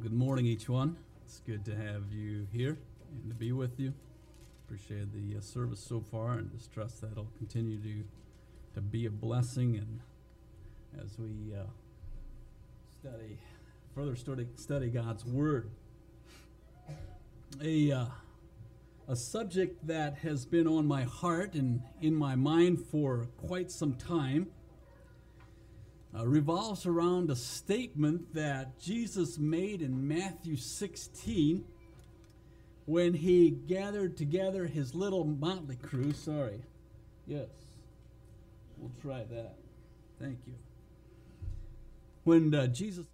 Well, 0.00 0.08
good 0.08 0.18
morning, 0.18 0.46
each 0.46 0.66
one. 0.66 0.96
It's 1.26 1.40
good 1.40 1.62
to 1.66 1.76
have 1.76 2.10
you 2.10 2.46
here 2.50 2.78
and 3.12 3.28
to 3.28 3.34
be 3.34 3.52
with 3.52 3.78
you. 3.78 3.92
Appreciate 4.64 5.12
the 5.12 5.36
uh, 5.36 5.42
service 5.42 5.78
so 5.78 6.00
far, 6.00 6.38
and 6.38 6.50
just 6.50 6.72
trust 6.72 7.02
that 7.02 7.12
it'll 7.12 7.28
continue 7.36 7.76
to 7.82 8.04
to 8.76 8.80
be 8.80 9.04
a 9.04 9.10
blessing. 9.10 9.76
And 9.76 10.00
as 11.04 11.18
we 11.18 11.54
uh, 11.54 11.64
study 12.98 13.40
further 13.94 14.16
study 14.16 14.46
study 14.56 14.88
God's 14.88 15.26
Word, 15.26 15.68
a 17.62 17.92
uh, 17.92 18.06
a 19.06 19.16
subject 19.16 19.86
that 19.86 20.16
has 20.18 20.46
been 20.46 20.66
on 20.66 20.86
my 20.86 21.02
heart 21.02 21.52
and 21.52 21.82
in 22.00 22.14
my 22.14 22.36
mind 22.36 22.80
for 22.80 23.26
quite 23.36 23.70
some 23.70 23.96
time 23.96 24.46
uh, 26.16 26.26
revolves 26.26 26.86
around 26.86 27.30
a 27.30 27.36
statement 27.36 28.34
that 28.34 28.80
Jesus 28.80 29.38
made 29.38 29.82
in 29.82 30.08
Matthew 30.08 30.56
16 30.56 31.64
when 32.86 33.14
he 33.14 33.50
gathered 33.50 34.16
together 34.16 34.66
his 34.66 34.94
little 34.94 35.24
motley 35.24 35.76
crew. 35.76 36.12
Sorry. 36.12 36.60
Yes. 37.26 37.48
We'll 38.76 38.90
try 39.00 39.24
that. 39.30 39.54
Thank 40.18 40.38
you. 40.46 40.54
When 42.24 42.54
uh, 42.54 42.66
Jesus 42.66 43.06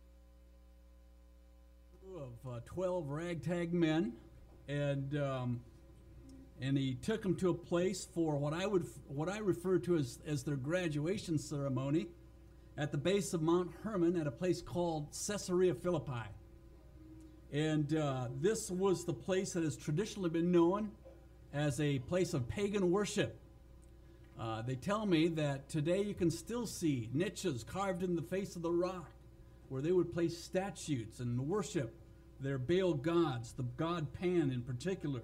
of 2.16 2.50
uh, 2.50 2.60
12 2.64 3.10
ragtag 3.10 3.74
men 3.74 4.12
and 4.69 5.19
um, 5.19 5.60
and 6.60 6.78
he 6.78 6.94
took 6.94 7.22
them 7.22 7.34
to 7.36 7.50
a 7.50 7.55
place 7.55 8.06
for 8.14 8.36
what 8.36 8.55
I 8.55 8.66
would 8.66 8.86
what 9.08 9.28
I 9.28 9.38
refer 9.38 9.78
to 9.80 9.97
as, 9.97 10.19
as 10.27 10.42
their 10.42 10.56
graduation 10.56 11.38
ceremony 11.38 12.06
at 12.78 12.92
the 12.92 12.98
base 12.98 13.32
of 13.32 13.42
Mount 13.42 13.70
Hermon 13.82 14.16
at 14.16 14.26
a 14.26 14.30
place 14.30 14.60
called 14.60 15.08
Caesarea 15.26 15.74
Philippi. 15.74 16.28
And 17.52 17.94
uh, 17.96 18.28
this 18.40 18.70
was 18.70 19.05
the 19.05 19.14
place 19.14 19.52
that 19.52 19.62
has 19.62 19.77
traditionally 19.77 20.30
been 20.30 20.52
known 20.52 20.91
as 21.55 21.80
a 21.80 22.00
place 22.00 22.34
of 22.34 22.48
pagan 22.48 22.91
worship. 22.91 23.38
Uh, 24.38 24.60
they 24.62 24.74
tell 24.74 25.06
me 25.06 25.28
that 25.28 25.68
today 25.68 26.02
you 26.02 26.12
can 26.12 26.30
still 26.30 26.66
see 26.66 27.08
niches 27.14 27.64
carved 27.64 28.02
in 28.02 28.14
the 28.14 28.22
face 28.22 28.56
of 28.56 28.62
the 28.62 28.70
rock 28.70 29.11
where 29.68 29.80
they 29.80 29.92
would 29.92 30.12
place 30.12 30.36
statues 30.36 31.20
and 31.20 31.40
worship 31.40 31.94
their 32.40 32.58
Baal 32.58 32.94
gods, 32.94 33.52
the 33.52 33.62
god 33.62 34.12
Pan 34.12 34.50
in 34.52 34.61
particular. 34.62 35.22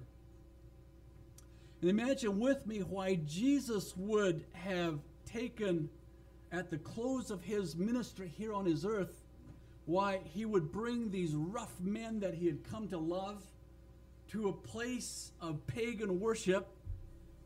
And 1.83 1.91
imagine 1.91 2.39
with 2.39 2.67
me 2.67 2.79
why 2.79 3.17
Jesus 3.27 3.95
would 3.97 4.45
have 4.53 5.01
taken 5.27 5.91
at 6.53 6.71
the 6.71 6.79
close 6.79 7.31
of 7.31 7.43
his 7.43 7.75
ministry 7.75 8.31
here 8.37 8.53
on 8.53 8.67
his 8.67 8.85
earth, 8.85 9.23
why 9.87 10.21
he 10.23 10.45
would 10.45 10.71
bring 10.71 11.11
these 11.11 11.35
rough 11.35 11.73
men 11.81 12.21
that 12.21 12.35
he 12.35 12.47
had 12.47 12.63
come 12.71 12.87
to 12.89 12.99
love 12.99 13.43
to 14.31 14.49
a 14.49 14.53
place 14.53 15.33
of 15.41 15.67
pagan 15.67 16.21
worship 16.21 16.69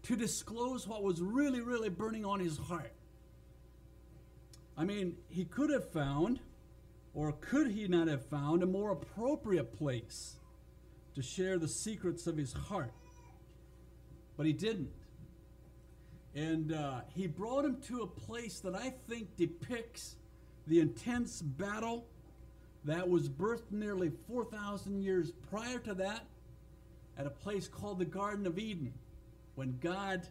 to 0.02 0.16
disclose 0.16 0.86
what 0.86 1.02
was 1.02 1.20
really, 1.22 1.60
really 1.60 1.88
burning 1.88 2.24
on 2.24 2.40
his 2.40 2.58
heart. 2.58 2.92
I 4.76 4.84
mean, 4.84 5.16
he 5.28 5.44
could 5.44 5.70
have 5.70 5.88
found, 5.90 6.40
or 7.14 7.32
could 7.32 7.70
he 7.70 7.88
not 7.88 8.08
have 8.08 8.26
found, 8.26 8.62
a 8.62 8.66
more 8.66 8.90
appropriate 8.90 9.76
place 9.76 10.34
to 11.14 11.22
share 11.22 11.58
the 11.58 11.68
secrets 11.68 12.26
of 12.26 12.36
his 12.36 12.52
heart. 12.52 12.92
But 14.36 14.46
he 14.46 14.52
didn't. 14.52 14.92
And 16.36 16.74
uh, 16.74 17.00
he 17.14 17.26
brought 17.26 17.64
him 17.64 17.78
to 17.88 18.02
a 18.02 18.06
place 18.06 18.60
that 18.60 18.74
I 18.74 18.92
think 19.08 19.34
depicts 19.38 20.16
the 20.66 20.80
intense 20.80 21.40
battle 21.40 22.06
that 22.84 23.08
was 23.08 23.26
birthed 23.26 23.72
nearly 23.72 24.12
4,000 24.28 25.00
years 25.00 25.32
prior 25.50 25.78
to 25.78 25.94
that 25.94 26.26
at 27.16 27.26
a 27.26 27.30
place 27.30 27.68
called 27.68 27.98
the 27.98 28.04
Garden 28.04 28.46
of 28.46 28.58
Eden 28.58 28.92
when 29.54 29.78
God 29.80 30.28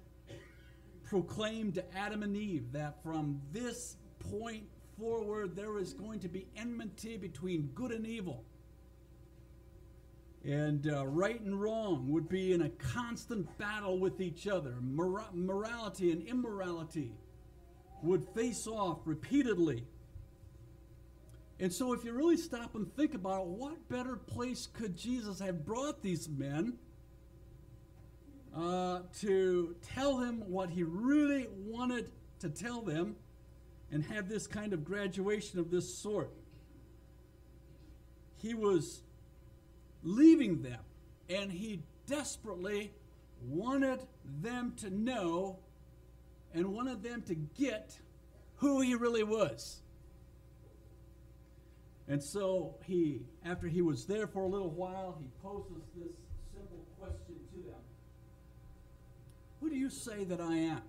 proclaimed 1.06 1.74
to 1.74 1.98
Adam 1.98 2.22
and 2.22 2.38
Eve 2.38 2.72
that 2.74 3.02
from 3.02 3.42
this 3.52 3.98
point 4.32 4.64
forward 5.00 5.56
there 5.56 5.80
is 5.80 5.94
going 5.94 6.20
to 6.20 6.28
be 6.28 6.46
enmity 6.56 7.18
between 7.18 7.72
good 7.74 7.92
and 7.92 8.06
evil 8.06 8.44
and 10.46 10.88
uh, 10.88 11.08
right 11.08 11.42
and 11.42 11.60
wrong 11.60 12.08
would 12.10 12.30
be 12.30 12.54
in 12.54 12.62
a 12.62 12.70
constant 12.70 13.58
battle 13.58 13.98
with 13.98 14.22
each 14.22 14.48
other. 14.48 14.76
Mor- 14.80 15.26
morality 15.34 16.12
and 16.12 16.22
immorality 16.28 17.14
would 18.04 18.24
face 18.36 18.68
off 18.68 19.00
repeatedly. 19.06 19.84
And 21.60 21.74
so, 21.74 21.94
if 21.94 22.04
you 22.04 22.14
really 22.14 22.38
stop 22.38 22.76
and 22.76 22.94
think 22.96 23.16
about 23.16 23.42
it, 23.42 23.48
what 23.48 23.90
better 23.90 24.18
place 24.18 24.68
could 24.68 24.96
Jesus 24.96 25.40
have 25.40 25.66
brought 25.66 26.04
these 26.04 26.30
men 26.30 26.78
uh, 28.56 29.00
to 29.22 29.76
tell 29.82 30.18
them 30.18 30.44
what 30.48 30.70
he 30.70 30.84
really 30.84 31.48
wanted 31.58 32.12
to 32.40 32.50
tell 32.50 32.82
them 32.82 33.16
and 33.92 34.04
have 34.04 34.30
this 34.30 34.46
kind 34.46 34.74
of 34.74 34.84
graduation 34.84 35.58
of 35.58 35.72
this 35.72 35.98
sort? 35.98 36.30
He 38.36 38.54
was 38.54 39.02
leaving 40.06 40.62
them. 40.62 40.80
And 41.30 41.52
he 41.52 41.82
desperately 42.08 42.94
wanted 43.42 44.00
them 44.42 44.74
to 44.78 44.90
know 44.90 45.60
and 46.54 46.68
wanted 46.68 47.04
them 47.04 47.22
to 47.24 47.36
get 47.36 48.00
who 48.58 48.80
he 48.80 48.96
really 48.96 49.24
was. 49.24 49.82
And 52.08 52.24
so 52.24 52.76
he, 52.86 53.22
after 53.44 53.68
he 53.68 53.82
was 53.82 54.06
there 54.06 54.28
for 54.28 54.44
a 54.44 54.48
little 54.48 54.70
while, 54.70 55.18
he 55.20 55.28
poses 55.42 55.84
this 55.96 56.14
simple 56.54 56.86
question 57.00 57.36
to 57.52 57.70
them 57.70 57.82
Who 59.60 59.70
do 59.70 59.76
you 59.76 59.90
say 59.90 60.24
that 60.26 60.40
I 60.40 60.56
am? 60.56 60.82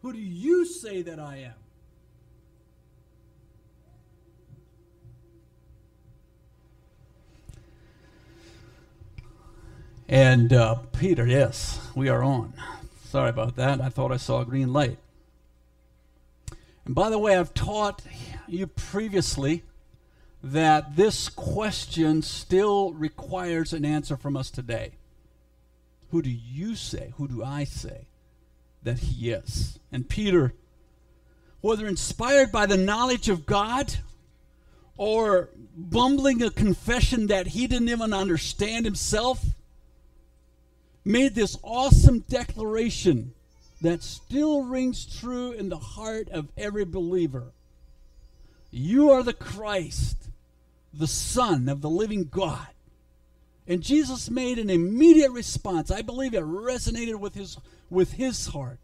Who 0.00 0.12
do 0.12 0.18
you 0.18 0.64
say 0.64 1.02
that 1.02 1.20
I 1.20 1.36
am? 1.38 1.65
And 10.08 10.52
uh, 10.52 10.76
Peter, 10.96 11.26
yes, 11.26 11.80
we 11.94 12.08
are 12.08 12.22
on. 12.22 12.52
Sorry 13.04 13.28
about 13.28 13.56
that. 13.56 13.80
I 13.80 13.88
thought 13.88 14.12
I 14.12 14.16
saw 14.16 14.40
a 14.40 14.44
green 14.44 14.72
light. 14.72 14.98
And 16.84 16.94
by 16.94 17.10
the 17.10 17.18
way, 17.18 17.36
I've 17.36 17.54
taught 17.54 18.02
you 18.46 18.68
previously 18.68 19.64
that 20.44 20.94
this 20.94 21.28
question 21.28 22.22
still 22.22 22.92
requires 22.92 23.72
an 23.72 23.84
answer 23.84 24.16
from 24.16 24.36
us 24.36 24.50
today. 24.50 24.92
Who 26.10 26.22
do 26.22 26.30
you 26.30 26.76
say, 26.76 27.12
who 27.16 27.26
do 27.26 27.42
I 27.42 27.64
say 27.64 28.06
that 28.84 29.00
he 29.00 29.30
is? 29.30 29.80
And 29.90 30.08
Peter, 30.08 30.54
whether 31.60 31.88
inspired 31.88 32.52
by 32.52 32.66
the 32.66 32.76
knowledge 32.76 33.28
of 33.28 33.44
God 33.44 33.94
or 34.96 35.48
bumbling 35.76 36.42
a 36.42 36.50
confession 36.50 37.26
that 37.26 37.48
he 37.48 37.66
didn't 37.66 37.88
even 37.88 38.12
understand 38.12 38.84
himself, 38.84 39.44
made 41.06 41.36
this 41.36 41.56
awesome 41.62 42.18
declaration 42.28 43.32
that 43.80 44.02
still 44.02 44.64
rings 44.64 45.06
true 45.06 45.52
in 45.52 45.68
the 45.68 45.78
heart 45.78 46.28
of 46.30 46.48
every 46.58 46.84
believer. 46.84 47.44
You 48.72 49.10
are 49.10 49.22
the 49.22 49.32
Christ, 49.32 50.16
the 50.92 51.06
Son 51.06 51.68
of 51.68 51.80
the 51.80 51.88
living 51.88 52.24
God. 52.24 52.66
And 53.68 53.82
Jesus 53.82 54.28
made 54.28 54.58
an 54.58 54.68
immediate 54.68 55.30
response. 55.30 55.92
I 55.92 56.02
believe 56.02 56.34
it 56.34 56.42
resonated 56.42 57.20
with 57.20 57.34
his, 57.34 57.56
with 57.88 58.14
his 58.14 58.48
heart. 58.48 58.78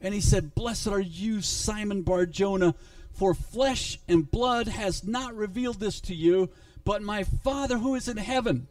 And 0.00 0.12
he 0.12 0.20
said, 0.20 0.56
Blessed 0.56 0.88
are 0.88 1.00
you, 1.00 1.42
Simon 1.42 2.02
Bar 2.02 2.26
Jonah, 2.26 2.74
for 3.12 3.34
flesh 3.34 4.00
and 4.08 4.28
blood 4.28 4.66
has 4.66 5.04
not 5.04 5.36
revealed 5.36 5.78
this 5.78 6.00
to 6.02 6.14
you, 6.14 6.50
but 6.84 7.02
my 7.02 7.22
Father 7.22 7.78
who 7.78 7.94
is 7.94 8.08
in 8.08 8.16
heaven. 8.16 8.66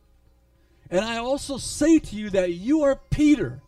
And 0.92 1.06
I 1.06 1.18
also 1.18 1.58
say 1.58 2.00
to 2.00 2.16
you 2.18 2.30
that 2.32 2.52
you 2.52 2.84
are 2.84 3.00
Peter, 3.10 3.62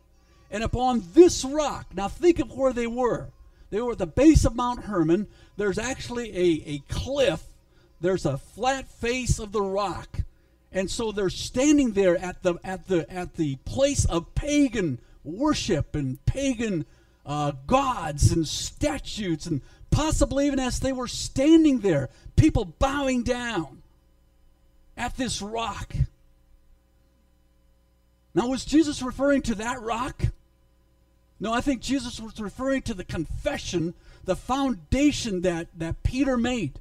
and 0.51 0.61
upon 0.61 1.03
this 1.13 1.45
rock, 1.45 1.87
now 1.95 2.09
think 2.09 2.37
of 2.39 2.51
where 2.51 2.73
they 2.73 2.85
were. 2.85 3.29
They 3.69 3.81
were 3.81 3.93
at 3.93 3.97
the 3.97 4.05
base 4.05 4.43
of 4.43 4.55
Mount 4.55 4.83
Hermon. 4.83 5.27
There's 5.55 5.79
actually 5.79 6.29
a, 6.37 6.63
a 6.69 6.79
cliff, 6.89 7.41
there's 8.01 8.25
a 8.25 8.37
flat 8.37 8.89
face 8.89 9.39
of 9.39 9.53
the 9.53 9.61
rock. 9.61 10.19
And 10.73 10.91
so 10.91 11.11
they're 11.11 11.29
standing 11.29 11.93
there 11.93 12.17
at 12.17 12.43
the, 12.43 12.55
at 12.63 12.87
the, 12.87 13.11
at 13.11 13.35
the 13.35 13.55
place 13.63 14.05
of 14.05 14.35
pagan 14.35 14.99
worship 15.23 15.95
and 15.95 16.23
pagan 16.25 16.85
uh, 17.25 17.53
gods 17.67 18.31
and 18.31 18.45
statues, 18.45 19.47
and 19.47 19.61
possibly 19.91 20.47
even 20.47 20.59
as 20.59 20.81
they 20.81 20.91
were 20.91 21.07
standing 21.07 21.79
there, 21.79 22.09
people 22.35 22.65
bowing 22.65 23.23
down 23.23 23.81
at 24.97 25.15
this 25.15 25.41
rock. 25.41 25.95
Now, 28.35 28.47
was 28.47 28.65
Jesus 28.65 29.01
referring 29.01 29.43
to 29.43 29.55
that 29.55 29.81
rock? 29.81 30.23
No, 31.39 31.53
I 31.53 31.61
think 31.61 31.81
Jesus 31.81 32.19
was 32.19 32.39
referring 32.39 32.83
to 32.83 32.93
the 32.93 33.03
confession, 33.03 33.93
the 34.23 34.35
foundation 34.35 35.41
that, 35.41 35.67
that 35.77 36.01
Peter 36.03 36.37
made. 36.37 36.79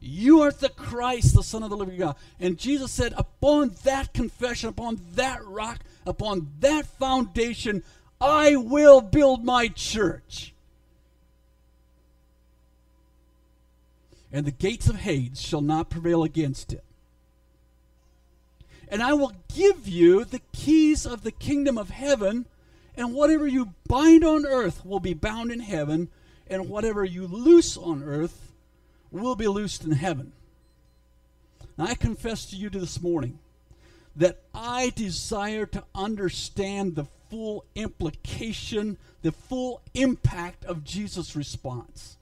You 0.00 0.42
are 0.42 0.52
the 0.52 0.68
Christ, 0.68 1.34
the 1.34 1.42
Son 1.42 1.62
of 1.62 1.70
the 1.70 1.76
living 1.76 1.98
God. 1.98 2.16
And 2.38 2.58
Jesus 2.58 2.92
said, 2.92 3.14
Upon 3.16 3.74
that 3.84 4.12
confession, 4.12 4.68
upon 4.68 5.00
that 5.14 5.44
rock, 5.44 5.80
upon 6.06 6.52
that 6.60 6.86
foundation, 6.86 7.82
I 8.20 8.56
will 8.56 9.00
build 9.00 9.44
my 9.44 9.68
church. 9.68 10.52
And 14.32 14.46
the 14.46 14.50
gates 14.50 14.88
of 14.88 14.96
Hades 14.96 15.40
shall 15.40 15.60
not 15.60 15.90
prevail 15.90 16.24
against 16.24 16.72
it. 16.72 16.84
And 18.94 19.02
I 19.02 19.12
will 19.12 19.32
give 19.52 19.88
you 19.88 20.24
the 20.24 20.40
keys 20.52 21.04
of 21.04 21.24
the 21.24 21.32
kingdom 21.32 21.76
of 21.76 21.90
heaven, 21.90 22.46
and 22.96 23.12
whatever 23.12 23.44
you 23.44 23.74
bind 23.88 24.22
on 24.22 24.46
earth 24.46 24.86
will 24.86 25.00
be 25.00 25.14
bound 25.14 25.50
in 25.50 25.58
heaven, 25.58 26.10
and 26.46 26.68
whatever 26.68 27.04
you 27.04 27.26
loose 27.26 27.76
on 27.76 28.04
earth 28.04 28.52
will 29.10 29.34
be 29.34 29.48
loosed 29.48 29.82
in 29.82 29.90
heaven. 29.90 30.30
Now, 31.76 31.86
I 31.86 31.96
confess 31.96 32.46
to 32.46 32.56
you 32.56 32.70
this 32.70 33.02
morning 33.02 33.40
that 34.14 34.42
I 34.54 34.92
desire 34.94 35.66
to 35.66 35.82
understand 35.92 36.94
the 36.94 37.06
full 37.28 37.64
implication, 37.74 38.96
the 39.22 39.32
full 39.32 39.82
impact 39.94 40.64
of 40.66 40.84
Jesus' 40.84 41.34
response. 41.34 42.16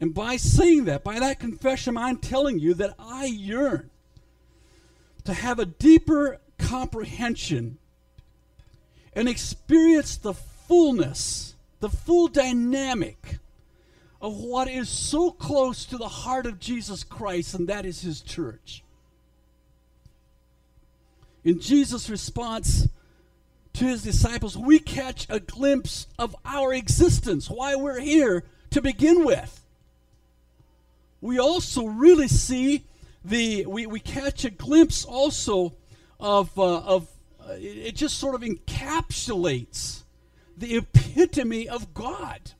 And 0.00 0.14
by 0.14 0.36
saying 0.36 0.84
that, 0.84 1.02
by 1.02 1.18
that 1.18 1.40
confession, 1.40 1.96
I'm 1.96 2.18
telling 2.18 2.60
you 2.60 2.74
that 2.74 2.94
I 2.96 3.24
yearn 3.24 3.90
to 5.24 5.32
have 5.32 5.58
a 5.58 5.66
deeper 5.66 6.38
comprehension 6.58 7.78
and 9.14 9.28
experience 9.28 10.16
the 10.16 10.34
fullness, 10.34 11.54
the 11.80 11.88
full 11.88 12.28
dynamic 12.28 13.38
of 14.20 14.36
what 14.36 14.68
is 14.68 14.88
so 14.88 15.30
close 15.30 15.84
to 15.84 15.98
the 15.98 16.08
heart 16.08 16.46
of 16.46 16.60
Jesus 16.60 17.02
Christ, 17.02 17.54
and 17.54 17.68
that 17.68 17.84
is 17.84 18.02
his 18.02 18.20
church. 18.20 18.82
In 21.44 21.60
Jesus' 21.60 22.08
response 22.08 22.88
to 23.74 23.84
his 23.84 24.02
disciples, 24.02 24.56
we 24.56 24.78
catch 24.78 25.26
a 25.28 25.40
glimpse 25.40 26.06
of 26.18 26.36
our 26.44 26.72
existence, 26.72 27.50
why 27.50 27.74
we're 27.74 28.00
here 28.00 28.44
to 28.70 28.80
begin 28.80 29.24
with. 29.24 29.64
We 31.20 31.38
also 31.38 31.86
really 31.86 32.28
see 32.28 32.84
the, 33.24 33.66
we, 33.66 33.86
we 33.86 34.00
catch 34.00 34.44
a 34.44 34.50
glimpse 34.50 35.04
also 35.04 35.74
of, 36.18 36.56
uh, 36.58 36.80
of 36.80 37.08
uh, 37.40 37.54
it 37.58 37.96
just 37.96 38.18
sort 38.18 38.34
of 38.34 38.42
encapsulates 38.42 40.02
the 40.56 40.76
epitome 40.76 41.68
of 41.68 41.92
God. 41.94 42.52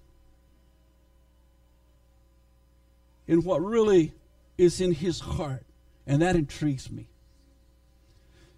in 3.26 3.43
what 3.43 3.64
really 3.64 4.12
is 4.59 4.81
in 4.81 4.93
his 4.93 5.20
heart. 5.20 5.64
And 6.06 6.20
that 6.23 6.37
intrigues 6.37 6.91
me. 6.91 7.09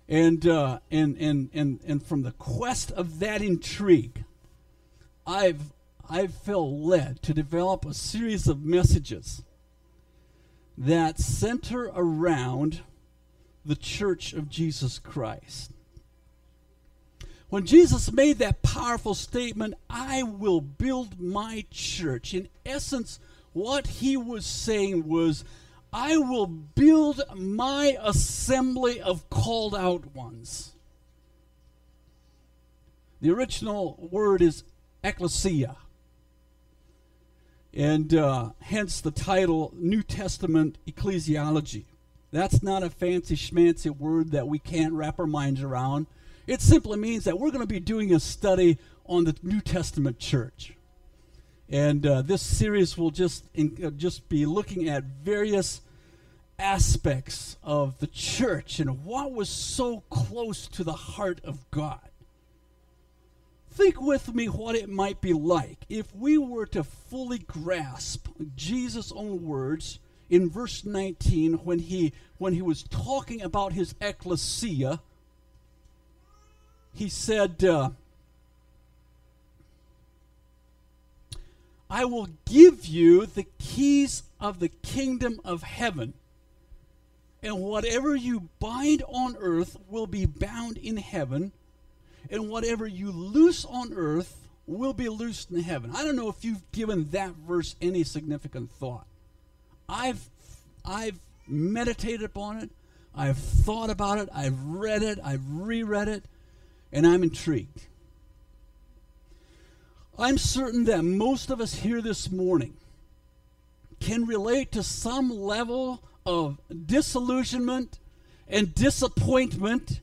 And, 0.08 0.46
uh, 0.46 0.80
and, 0.90 1.16
and, 1.18 1.50
and, 1.54 1.80
and 1.86 2.02
from 2.02 2.22
the 2.22 2.32
quest 2.32 2.90
of 2.92 3.20
that 3.20 3.42
intrigue, 3.42 4.24
I've, 5.26 5.72
I've 6.08 6.34
felt 6.34 6.70
led 6.70 7.22
to 7.22 7.32
develop 7.32 7.84
a 7.84 7.94
series 7.94 8.48
of 8.48 8.64
messages 8.64 9.42
that 10.76 11.18
center 11.18 11.90
around 11.94 12.80
the 13.64 13.76
church 13.76 14.32
of 14.32 14.48
Jesus 14.50 14.98
Christ. 14.98 15.72
When 17.48 17.66
Jesus 17.66 18.10
made 18.10 18.38
that 18.38 18.62
powerful 18.62 19.14
statement, 19.14 19.74
I 19.88 20.22
will 20.22 20.60
build 20.60 21.20
my 21.20 21.64
church, 21.70 22.34
in 22.34 22.48
essence, 22.66 23.20
what 23.52 23.86
he 23.86 24.16
was 24.16 24.44
saying 24.44 25.06
was, 25.06 25.44
I 25.92 26.16
will 26.16 26.46
build 26.46 27.22
my 27.36 27.96
assembly 28.02 29.00
of 29.00 29.30
called 29.30 29.76
out 29.76 30.14
ones. 30.14 30.72
The 33.20 33.30
original 33.30 33.96
word 34.10 34.42
is 34.42 34.64
ecclesia. 35.04 35.76
And 37.74 38.14
uh, 38.14 38.50
hence 38.60 39.00
the 39.00 39.10
title 39.10 39.74
New 39.76 40.04
Testament 40.04 40.78
Ecclesiology. 40.86 41.86
That's 42.30 42.62
not 42.62 42.84
a 42.84 42.90
fancy 42.90 43.34
schmancy 43.34 43.90
word 43.90 44.30
that 44.30 44.46
we 44.46 44.60
can't 44.60 44.92
wrap 44.92 45.18
our 45.18 45.26
minds 45.26 45.60
around. 45.60 46.06
It 46.46 46.60
simply 46.60 46.98
means 46.98 47.24
that 47.24 47.38
we're 47.38 47.50
going 47.50 47.62
to 47.62 47.66
be 47.66 47.80
doing 47.80 48.14
a 48.14 48.20
study 48.20 48.78
on 49.06 49.24
the 49.24 49.34
New 49.42 49.60
Testament 49.60 50.20
church. 50.20 50.74
And 51.68 52.06
uh, 52.06 52.22
this 52.22 52.42
series 52.42 52.96
will 52.96 53.10
just 53.10 53.44
in, 53.54 53.76
uh, 53.84 53.90
just 53.90 54.28
be 54.28 54.46
looking 54.46 54.88
at 54.88 55.02
various 55.02 55.80
aspects 56.58 57.56
of 57.64 57.98
the 57.98 58.06
church 58.06 58.78
and 58.78 59.04
what 59.04 59.32
was 59.32 59.48
so 59.48 60.04
close 60.10 60.68
to 60.68 60.84
the 60.84 60.92
heart 60.92 61.40
of 61.42 61.68
God. 61.72 62.00
Think 63.74 64.00
with 64.00 64.32
me 64.32 64.46
what 64.46 64.76
it 64.76 64.88
might 64.88 65.20
be 65.20 65.32
like 65.32 65.84
if 65.88 66.14
we 66.14 66.38
were 66.38 66.66
to 66.66 66.84
fully 66.84 67.38
grasp 67.38 68.28
Jesus' 68.54 69.10
own 69.10 69.44
words 69.44 69.98
in 70.30 70.48
verse 70.48 70.84
19 70.84 71.54
when 71.64 71.80
he 71.80 72.12
when 72.38 72.52
he 72.52 72.62
was 72.62 72.84
talking 72.84 73.42
about 73.42 73.72
his 73.72 73.96
ecclesia. 74.00 75.00
He 76.92 77.08
said. 77.08 77.64
Uh, 77.64 77.90
I 81.90 82.04
will 82.04 82.28
give 82.44 82.86
you 82.86 83.26
the 83.26 83.46
keys 83.58 84.22
of 84.40 84.58
the 84.60 84.68
kingdom 84.68 85.40
of 85.44 85.62
heaven. 85.62 86.14
And 87.42 87.60
whatever 87.60 88.16
you 88.16 88.48
bind 88.58 89.02
on 89.06 89.36
earth 89.38 89.76
will 89.88 90.06
be 90.06 90.26
bound 90.26 90.78
in 90.78 90.96
heaven, 90.96 91.52
and 92.34 92.48
whatever 92.50 92.86
you 92.86 93.12
loose 93.12 93.64
on 93.64 93.92
earth 93.94 94.48
will 94.66 94.92
be 94.92 95.08
loosed 95.08 95.50
in 95.50 95.62
heaven. 95.62 95.92
I 95.94 96.02
don't 96.02 96.16
know 96.16 96.28
if 96.28 96.44
you've 96.44 96.70
given 96.72 97.10
that 97.10 97.30
verse 97.30 97.76
any 97.80 98.02
significant 98.02 98.70
thought. 98.72 99.06
I've 99.88 100.28
I've 100.84 101.18
meditated 101.46 102.24
upon 102.24 102.58
it. 102.58 102.70
I've 103.14 103.38
thought 103.38 103.88
about 103.88 104.18
it. 104.18 104.28
I've 104.34 104.60
read 104.64 105.02
it. 105.02 105.18
I've 105.22 105.42
reread 105.48 106.08
it, 106.08 106.24
and 106.92 107.06
I'm 107.06 107.22
intrigued. 107.22 107.86
I'm 110.18 110.38
certain 110.38 110.84
that 110.84 111.02
most 111.02 111.50
of 111.50 111.60
us 111.60 111.74
here 111.76 112.00
this 112.00 112.30
morning 112.30 112.74
can 114.00 114.26
relate 114.26 114.72
to 114.72 114.82
some 114.82 115.30
level 115.30 116.02
of 116.26 116.58
disillusionment 116.86 117.98
and 118.48 118.74
disappointment, 118.74 120.00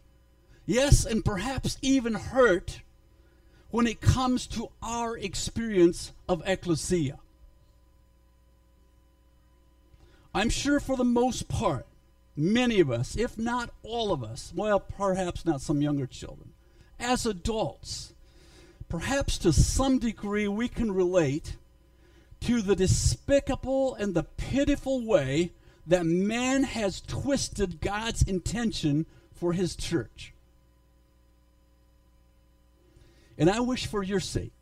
yes, 0.65 1.05
and 1.05 1.25
perhaps 1.25 1.77
even 1.81 2.13
hurt 2.13 2.81
when 3.69 3.87
it 3.87 4.01
comes 4.01 4.47
to 4.47 4.69
our 4.81 5.17
experience 5.17 6.11
of 6.27 6.43
ecclesia. 6.45 7.19
I'm 10.33 10.49
sure 10.49 10.79
for 10.79 10.95
the 10.95 11.03
most 11.03 11.47
part, 11.47 11.85
many 12.35 12.79
of 12.79 12.89
us, 12.89 13.17
if 13.17 13.37
not 13.37 13.69
all 13.83 14.13
of 14.13 14.23
us, 14.23 14.53
well, 14.55 14.79
perhaps 14.79 15.45
not 15.45 15.61
some 15.61 15.81
younger 15.81 16.07
children, 16.07 16.51
as 16.99 17.25
adults, 17.25 18.13
perhaps 18.87 19.37
to 19.39 19.51
some 19.51 19.99
degree 19.99 20.47
we 20.47 20.67
can 20.67 20.91
relate 20.91 21.57
to 22.41 22.61
the 22.61 22.75
despicable 22.75 23.93
and 23.95 24.13
the 24.13 24.23
pitiful 24.23 25.05
way 25.05 25.51
that 25.85 26.05
man 26.05 26.63
has 26.63 27.01
twisted 27.01 27.81
God's 27.81 28.21
intention 28.23 29.05
for 29.33 29.53
his 29.53 29.75
church. 29.75 30.33
And 33.41 33.49
I 33.49 33.59
wish 33.59 33.87
for 33.87 34.03
your 34.03 34.19
sake 34.19 34.53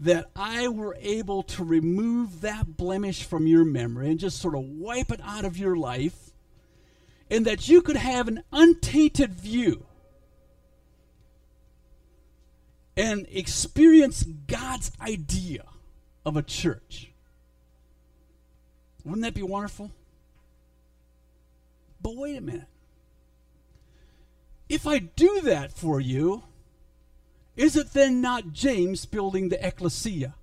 that 0.00 0.30
I 0.34 0.68
were 0.68 0.96
able 0.98 1.42
to 1.42 1.62
remove 1.62 2.40
that 2.40 2.78
blemish 2.78 3.24
from 3.24 3.46
your 3.46 3.62
memory 3.62 4.08
and 4.10 4.18
just 4.18 4.40
sort 4.40 4.54
of 4.54 4.62
wipe 4.62 5.10
it 5.10 5.20
out 5.22 5.44
of 5.44 5.58
your 5.58 5.76
life, 5.76 6.30
and 7.30 7.44
that 7.44 7.68
you 7.68 7.82
could 7.82 7.96
have 7.96 8.26
an 8.28 8.42
untainted 8.52 9.34
view 9.34 9.84
and 12.96 13.26
experience 13.30 14.22
God's 14.22 14.90
idea 14.98 15.64
of 16.24 16.38
a 16.38 16.42
church. 16.42 17.12
Wouldn't 19.04 19.24
that 19.24 19.34
be 19.34 19.42
wonderful? 19.42 19.90
But 22.00 22.16
wait 22.16 22.38
a 22.38 22.40
minute. 22.40 22.68
If 24.70 24.86
I 24.86 25.00
do 25.00 25.42
that 25.42 25.74
for 25.74 26.00
you, 26.00 26.44
is 27.56 27.76
it 27.76 27.92
then 27.94 28.20
not 28.20 28.52
James 28.52 29.06
building 29.06 29.48
the 29.48 29.66
ecclesia? 29.66 30.34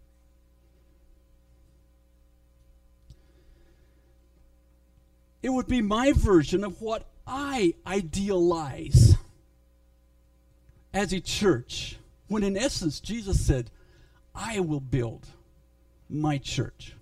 It 5.43 5.49
would 5.49 5.67
be 5.67 5.81
my 5.81 6.13
version 6.13 6.63
of 6.63 6.81
what 6.81 7.05
I 7.27 7.75
idealize 7.85 9.15
as 10.93 11.11
a 11.11 11.19
church, 11.19 11.97
when 12.27 12.43
in 12.43 12.57
essence 12.57 12.99
Jesus 12.99 13.45
said, 13.45 13.69
I 14.33 14.59
will 14.61 14.79
build 14.79 15.27
my 16.09 16.37
church. 16.37 16.95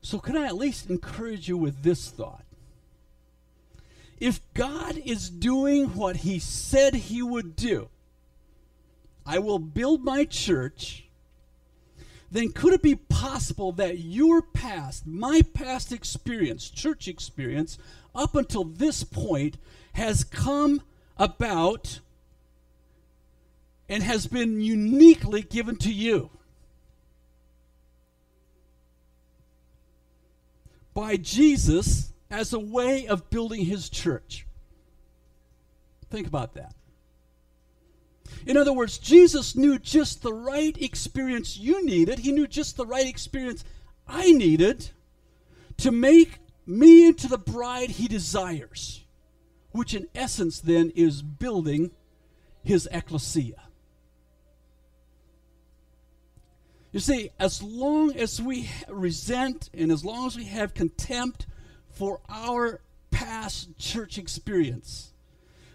So, 0.00 0.18
can 0.18 0.36
I 0.36 0.46
at 0.46 0.56
least 0.56 0.90
encourage 0.90 1.48
you 1.48 1.56
with 1.56 1.82
this 1.82 2.10
thought? 2.10 2.44
If 4.22 4.40
God 4.54 4.98
is 5.04 5.28
doing 5.28 5.96
what 5.96 6.18
He 6.18 6.38
said 6.38 6.94
He 6.94 7.22
would 7.22 7.56
do, 7.56 7.88
I 9.26 9.40
will 9.40 9.58
build 9.58 10.04
my 10.04 10.24
church, 10.26 11.06
then 12.30 12.52
could 12.52 12.72
it 12.72 12.82
be 12.82 12.94
possible 12.94 13.72
that 13.72 13.98
your 13.98 14.40
past, 14.40 15.08
my 15.08 15.42
past 15.54 15.90
experience, 15.90 16.70
church 16.70 17.08
experience, 17.08 17.78
up 18.14 18.36
until 18.36 18.62
this 18.62 19.02
point, 19.02 19.56
has 19.94 20.22
come 20.22 20.82
about 21.16 21.98
and 23.88 24.04
has 24.04 24.28
been 24.28 24.60
uniquely 24.60 25.42
given 25.42 25.74
to 25.78 25.92
you? 25.92 26.30
By 30.94 31.16
Jesus 31.16 32.11
as 32.32 32.54
a 32.54 32.58
way 32.58 33.06
of 33.06 33.28
building 33.28 33.66
his 33.66 33.90
church. 33.90 34.46
Think 36.10 36.26
about 36.26 36.54
that. 36.54 36.74
In 38.46 38.56
other 38.56 38.72
words, 38.72 38.96
Jesus 38.96 39.54
knew 39.54 39.78
just 39.78 40.22
the 40.22 40.32
right 40.32 40.76
experience 40.80 41.58
you 41.58 41.84
needed. 41.84 42.20
He 42.20 42.32
knew 42.32 42.46
just 42.46 42.76
the 42.76 42.86
right 42.86 43.06
experience 43.06 43.64
I 44.08 44.32
needed 44.32 44.90
to 45.76 45.92
make 45.92 46.38
me 46.66 47.06
into 47.06 47.28
the 47.28 47.38
bride 47.38 47.90
he 47.90 48.08
desires, 48.08 49.04
which 49.72 49.94
in 49.94 50.08
essence 50.14 50.58
then 50.58 50.90
is 50.94 51.20
building 51.20 51.90
his 52.64 52.88
ecclesia. 52.90 53.60
You 56.92 57.00
see, 57.00 57.30
as 57.38 57.62
long 57.62 58.16
as 58.16 58.40
we 58.40 58.70
resent 58.88 59.70
and 59.74 59.92
as 59.92 60.04
long 60.04 60.26
as 60.26 60.36
we 60.36 60.44
have 60.44 60.74
contempt 60.74 61.46
for 61.92 62.20
our 62.28 62.80
past 63.10 63.78
church 63.78 64.18
experience, 64.18 65.12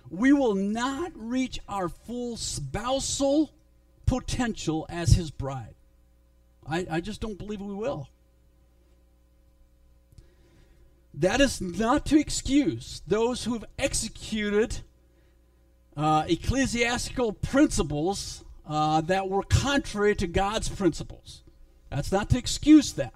we 0.09 0.33
will 0.33 0.55
not 0.55 1.11
reach 1.15 1.59
our 1.67 1.89
full 1.89 2.37
spousal 2.37 3.51
potential 4.05 4.85
as 4.89 5.13
his 5.13 5.31
bride. 5.31 5.75
I, 6.67 6.87
I 6.89 7.01
just 7.01 7.21
don't 7.21 7.37
believe 7.37 7.61
we 7.61 7.73
will. 7.73 8.09
That 11.13 11.41
is 11.41 11.61
not 11.61 12.05
to 12.07 12.19
excuse 12.19 13.01
those 13.07 13.43
who 13.43 13.53
have 13.53 13.65
executed 13.79 14.81
uh, 15.95 16.25
ecclesiastical 16.27 17.33
principles 17.33 18.43
uh, 18.67 19.01
that 19.01 19.27
were 19.27 19.43
contrary 19.43 20.15
to 20.15 20.27
God's 20.27 20.69
principles. 20.69 21.41
That's 21.89 22.11
not 22.11 22.29
to 22.31 22.37
excuse 22.37 22.93
that. 22.93 23.13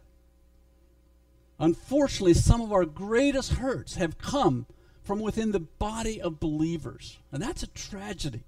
Unfortunately, 1.62 2.34
some 2.34 2.60
of 2.60 2.74
our 2.74 2.86
greatest 2.86 3.54
hurts 3.54 3.94
have 3.96 4.18
come 4.18 4.66
from 5.04 5.20
within 5.20 5.52
the 5.52 5.60
body 5.60 6.20
of 6.20 6.40
believers. 6.40 7.20
And 7.32 7.40
that's 7.42 7.62
a 7.62 7.68
tragedy. 7.68 8.44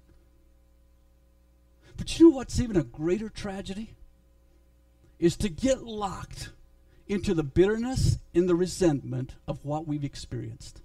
But 1.96 2.18
you 2.18 2.28
know 2.28 2.36
what's 2.36 2.58
even 2.58 2.76
a 2.76 2.82
greater 2.82 3.28
tragedy? 3.28 3.94
Is 5.20 5.36
to 5.36 5.48
get 5.48 5.84
locked 5.84 6.50
into 7.06 7.34
the 7.34 7.44
bitterness 7.44 8.18
and 8.34 8.48
the 8.48 8.56
resentment 8.56 9.36
of 9.46 9.64
what 9.64 9.86
we've 9.86 10.02
experienced. 10.02 10.82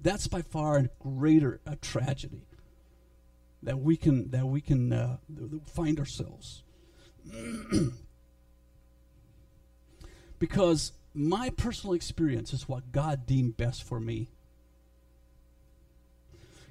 That's 0.00 0.28
by 0.28 0.42
far 0.42 0.76
a 0.76 0.88
greater 1.00 1.60
a 1.66 1.74
tragedy 1.74 2.46
that 3.64 3.80
we 3.80 3.96
can 3.96 4.30
that 4.30 4.46
we 4.46 4.60
can 4.60 4.92
uh, 4.92 5.16
find 5.66 5.98
ourselves. 5.98 6.62
because 10.38 10.92
my 11.14 11.50
personal 11.50 11.94
experience 11.94 12.52
is 12.52 12.68
what 12.68 12.92
God 12.92 13.26
deemed 13.26 13.56
best 13.56 13.82
for 13.82 14.00
me. 14.00 14.28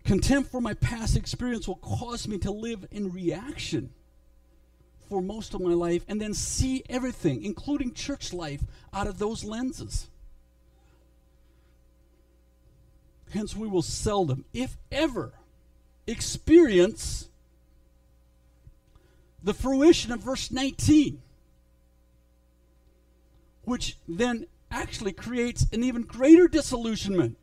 Contempt 0.05 0.49
for 0.49 0.61
my 0.61 0.73
past 0.73 1.17
experience 1.17 1.67
will 1.67 1.75
cause 1.75 2.27
me 2.27 2.37
to 2.39 2.51
live 2.51 2.87
in 2.91 3.11
reaction 3.11 3.91
for 5.09 5.21
most 5.21 5.53
of 5.53 5.61
my 5.61 5.73
life 5.73 6.03
and 6.07 6.21
then 6.21 6.33
see 6.33 6.83
everything, 6.89 7.43
including 7.43 7.93
church 7.93 8.31
life, 8.31 8.61
out 8.93 9.07
of 9.07 9.19
those 9.19 9.43
lenses. 9.43 10.07
Hence, 13.31 13.55
we 13.55 13.67
will 13.67 13.81
seldom, 13.81 14.45
if 14.53 14.77
ever, 14.91 15.33
experience 16.07 17.27
the 19.43 19.53
fruition 19.53 20.11
of 20.11 20.21
verse 20.21 20.51
19, 20.51 21.21
which 23.69 23.97
then 24.07 24.47
actually 24.71 25.13
creates 25.13 25.67
an 25.71 25.83
even 25.83 26.01
greater 26.01 26.47
disillusionment 26.47 27.37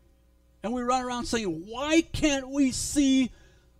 and 0.62 0.72
we 0.72 0.82
run 0.82 1.04
around 1.04 1.26
saying, 1.26 1.64
why 1.68 2.00
can't 2.00 2.48
we 2.48 2.72
see 2.72 3.30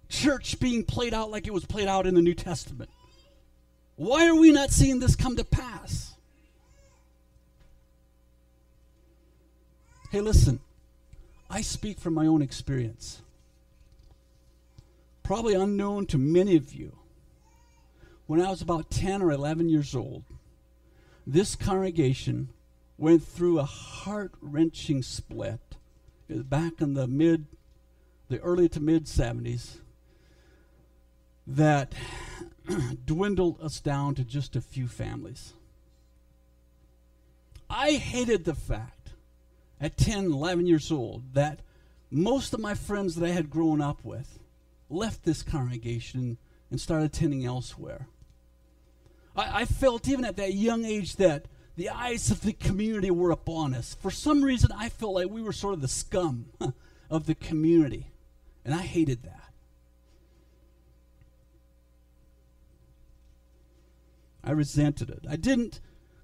church 0.08 0.60
being 0.60 0.84
played 0.84 1.12
out 1.12 1.30
like 1.30 1.48
it 1.48 1.52
was 1.52 1.64
played 1.64 1.88
out 1.88 2.06
in 2.06 2.14
the 2.14 2.22
New 2.22 2.34
Testament? 2.34 2.88
Why 3.96 4.28
are 4.28 4.36
we 4.36 4.52
not 4.52 4.70
seeing 4.70 5.00
this 5.00 5.16
come 5.16 5.34
to 5.36 5.44
pass? 5.44 6.14
Hey, 10.12 10.20
listen, 10.20 10.60
I 11.50 11.62
speak 11.62 11.98
from 11.98 12.14
my 12.14 12.26
own 12.26 12.42
experience. 12.42 13.22
Probably 15.24 15.54
unknown 15.54 16.06
to 16.06 16.18
many 16.18 16.54
of 16.54 16.72
you. 16.72 16.96
When 18.28 18.40
I 18.40 18.50
was 18.50 18.62
about 18.62 18.90
10 18.90 19.22
or 19.22 19.32
11 19.32 19.68
years 19.68 19.96
old, 19.96 20.22
this 21.26 21.56
congregation 21.56 22.50
went 22.96 23.22
through 23.22 23.58
a 23.58 23.64
heart 23.64 24.32
wrenching 24.40 25.02
split 25.02 25.60
back 26.28 26.80
in 26.80 26.94
the 26.94 27.06
mid, 27.06 27.46
the 28.28 28.38
early 28.40 28.68
to 28.68 28.80
mid 28.80 29.06
70s, 29.06 29.78
that 31.46 31.94
dwindled 33.04 33.60
us 33.60 33.80
down 33.80 34.14
to 34.14 34.24
just 34.24 34.56
a 34.56 34.60
few 34.60 34.86
families. 34.86 35.52
I 37.68 37.92
hated 37.92 38.44
the 38.44 38.54
fact 38.54 39.10
at 39.80 39.96
10, 39.96 40.26
11 40.26 40.66
years 40.66 40.90
old 40.90 41.34
that 41.34 41.60
most 42.10 42.54
of 42.54 42.60
my 42.60 42.74
friends 42.74 43.16
that 43.16 43.26
I 43.26 43.32
had 43.32 43.50
grown 43.50 43.80
up 43.80 44.04
with 44.04 44.38
left 44.88 45.24
this 45.24 45.42
congregation 45.42 46.38
and 46.70 46.80
started 46.80 47.06
attending 47.06 47.44
elsewhere. 47.44 48.06
I, 49.36 49.62
I 49.62 49.64
felt 49.64 50.08
even 50.08 50.24
at 50.24 50.36
that 50.36 50.54
young 50.54 50.84
age 50.84 51.16
that 51.16 51.46
the 51.76 51.90
eyes 51.90 52.30
of 52.30 52.40
the 52.40 52.52
community 52.52 53.10
were 53.10 53.30
upon 53.30 53.74
us. 53.74 53.94
For 54.00 54.10
some 54.10 54.42
reason, 54.42 54.70
I 54.74 54.88
felt 54.88 55.14
like 55.14 55.28
we 55.28 55.42
were 55.42 55.52
sort 55.52 55.74
of 55.74 55.82
the 55.82 55.88
scum 55.88 56.46
of 57.10 57.26
the 57.26 57.34
community, 57.34 58.10
and 58.64 58.74
I 58.74 58.82
hated 58.82 59.22
that. 59.24 59.46
I 64.42 64.52
resented 64.52 65.10
it. 65.10 65.24
I 65.28 65.36
didn't 65.36 65.80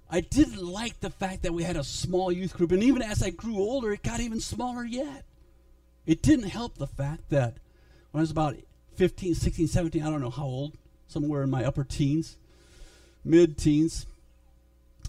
I 0.09 0.21
didn't 0.21 0.63
like 0.63 0.99
the 0.99 1.09
fact 1.09 1.43
that 1.43 1.53
we 1.53 1.63
had 1.63 1.75
a 1.75 1.83
small 1.83 2.31
youth 2.31 2.53
group 2.53 2.71
and 2.71 2.83
even 2.83 3.01
as 3.01 3.21
I 3.21 3.31
grew 3.31 3.57
older 3.57 3.91
it 3.91 4.03
got 4.03 4.21
even 4.21 4.39
smaller 4.39 4.85
yet. 4.85 5.25
It 6.05 6.21
didn't 6.21 6.49
help 6.49 6.77
the 6.77 6.87
fact 6.87 7.29
that 7.29 7.55
when 8.11 8.19
I 8.19 8.23
was 8.23 8.31
about 8.31 8.55
15, 8.95 9.35
16, 9.35 9.67
17, 9.67 10.03
I 10.03 10.09
don't 10.09 10.21
know 10.21 10.29
how 10.29 10.43
old, 10.43 10.77
somewhere 11.07 11.43
in 11.43 11.49
my 11.49 11.65
upper 11.65 11.83
teens, 11.83 12.37
mid 13.23 13.57
teens, 13.57 14.05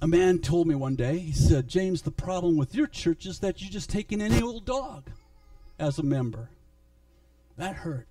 a 0.02 0.06
man 0.06 0.38
told 0.38 0.66
me 0.66 0.75
one 0.75 0.97
day, 0.97 1.18
he 1.18 1.33
said, 1.33 1.68
James, 1.68 2.02
the 2.02 2.11
problem 2.11 2.56
with 2.56 2.75
your 2.75 2.87
church 2.87 3.26
is 3.26 3.38
that 3.40 3.62
you 3.62 3.71
just 3.71 3.90
take 3.90 4.12
in 4.12 4.21
any 4.21 4.42
old 4.42 4.64
dog 4.64 5.11
as 5.78 5.99
a 5.99 6.02
member. 6.02 6.50
That 7.56 7.76
hurt. 7.76 8.06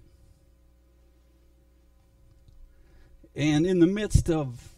And 3.36 3.66
in 3.66 3.80
the 3.80 3.88
midst 3.88 4.30
of 4.30 4.74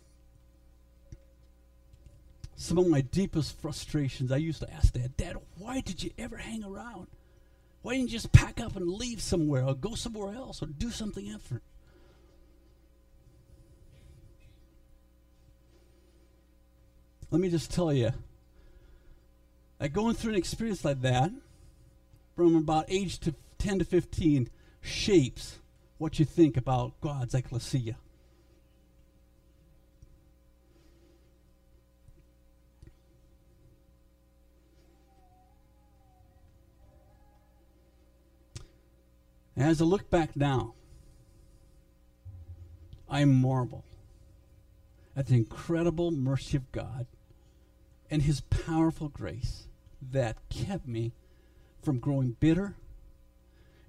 some 2.55 2.77
of 2.77 2.87
my 2.87 3.01
deepest 3.01 3.59
frustrations, 3.59 4.31
I 4.31 4.37
used 4.37 4.61
to 4.61 4.73
ask 4.73 4.93
Dad, 4.93 5.15
Dad, 5.17 5.35
why 5.57 5.81
did 5.81 6.01
you 6.01 6.11
ever 6.17 6.37
hang 6.37 6.63
around? 6.63 7.07
Why 7.81 7.93
didn't 7.93 8.07
you 8.07 8.13
just 8.13 8.31
pack 8.31 8.59
up 8.59 8.75
and 8.75 8.89
leave 8.89 9.21
somewhere 9.21 9.63
or 9.63 9.75
go 9.75 9.93
somewhere 9.93 10.33
else 10.33 10.63
or 10.63 10.67
do 10.67 10.89
something 10.89 11.25
different? 11.25 11.63
Let 17.35 17.41
me 17.41 17.49
just 17.49 17.69
tell 17.69 17.91
you 17.91 18.11
that 19.77 19.91
going 19.91 20.15
through 20.15 20.31
an 20.31 20.37
experience 20.37 20.85
like 20.85 21.01
that 21.01 21.29
from 22.33 22.55
about 22.55 22.85
age 22.87 23.19
to 23.19 23.35
10 23.57 23.79
to 23.79 23.83
15 23.83 24.49
shapes 24.79 25.59
what 25.97 26.17
you 26.17 26.23
think 26.23 26.55
about 26.55 26.93
God's 27.01 27.35
ecclesia. 27.35 27.97
As 39.57 39.81
I 39.81 39.83
look 39.83 40.09
back 40.09 40.37
now, 40.37 40.73
I 43.09 43.25
marvel 43.25 43.83
at 45.17 45.27
the 45.27 45.35
incredible 45.35 46.11
mercy 46.11 46.55
of 46.55 46.71
God 46.71 47.07
and 48.09 48.21
His 48.21 48.41
powerful 48.41 49.09
grace 49.09 49.67
that 50.11 50.37
kept 50.49 50.87
me 50.87 51.11
from 51.81 51.99
growing 51.99 52.35
bitter 52.39 52.75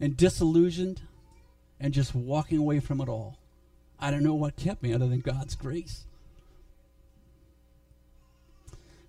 and 0.00 0.16
disillusioned 0.16 1.02
and 1.80 1.94
just 1.94 2.14
walking 2.14 2.58
away 2.58 2.80
from 2.80 3.00
it 3.00 3.08
all. 3.08 3.38
I 3.98 4.10
don't 4.10 4.22
know 4.22 4.34
what 4.34 4.56
kept 4.56 4.82
me 4.82 4.92
other 4.92 5.08
than 5.08 5.20
God's 5.20 5.54
grace. 5.54 6.04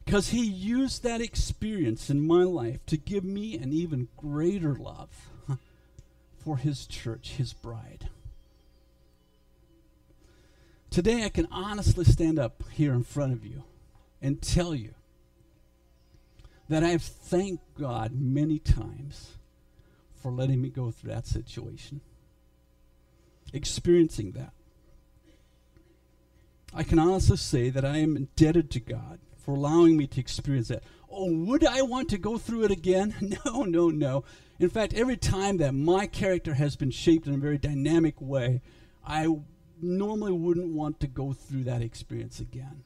Because 0.05 0.29
He 0.29 0.45
used 0.45 1.03
that 1.03 1.21
experience 1.21 2.09
in 2.09 2.25
my 2.25 2.43
life 2.43 2.85
to 2.85 2.97
give 2.97 3.23
me 3.23 3.57
an 3.57 3.73
even 3.73 4.07
greater 4.15 4.73
love 4.73 5.29
for 6.43 6.57
His 6.57 6.87
church, 6.87 7.31
His 7.31 7.51
bride. 7.53 8.09
Today, 10.89 11.25
I 11.25 11.29
can 11.29 11.47
honestly 11.51 12.05
stand 12.05 12.39
up 12.39 12.63
here 12.71 12.93
in 12.93 13.03
front 13.03 13.33
of 13.33 13.45
you 13.45 13.63
and 14.21 14.41
tell 14.41 14.73
you 14.73 14.93
that 16.69 16.83
I've 16.83 17.01
thanked 17.01 17.79
God 17.79 18.11
many 18.13 18.59
times 18.59 19.37
for 20.21 20.31
letting 20.31 20.61
me 20.61 20.69
go 20.69 20.91
through 20.91 21.11
that 21.11 21.27
situation, 21.27 22.01
experiencing 23.53 24.31
that. 24.31 24.51
I 26.73 26.83
can 26.83 26.99
honestly 26.99 27.37
say 27.37 27.69
that 27.69 27.85
I 27.85 27.97
am 27.97 28.17
indebted 28.17 28.69
to 28.71 28.79
God 28.79 29.19
for 29.37 29.55
allowing 29.55 29.95
me 29.95 30.07
to 30.07 30.19
experience 30.19 30.67
that. 30.67 30.83
Oh, 31.09 31.31
would 31.31 31.65
I 31.65 31.81
want 31.81 32.09
to 32.09 32.17
go 32.17 32.37
through 32.37 32.65
it 32.65 32.71
again? 32.71 33.15
No, 33.45 33.63
no, 33.63 33.89
no. 33.89 34.25
In 34.59 34.69
fact, 34.69 34.93
every 34.93 35.17
time 35.17 35.57
that 35.57 35.73
my 35.73 36.07
character 36.07 36.55
has 36.55 36.75
been 36.75 36.91
shaped 36.91 37.27
in 37.27 37.33
a 37.33 37.37
very 37.37 37.57
dynamic 37.57 38.19
way, 38.19 38.61
I 39.05 39.27
normally 39.81 40.33
wouldn't 40.33 40.73
want 40.73 40.99
to 40.99 41.07
go 41.07 41.31
through 41.31 41.63
that 41.65 41.81
experience 41.81 42.39
again. 42.39 42.83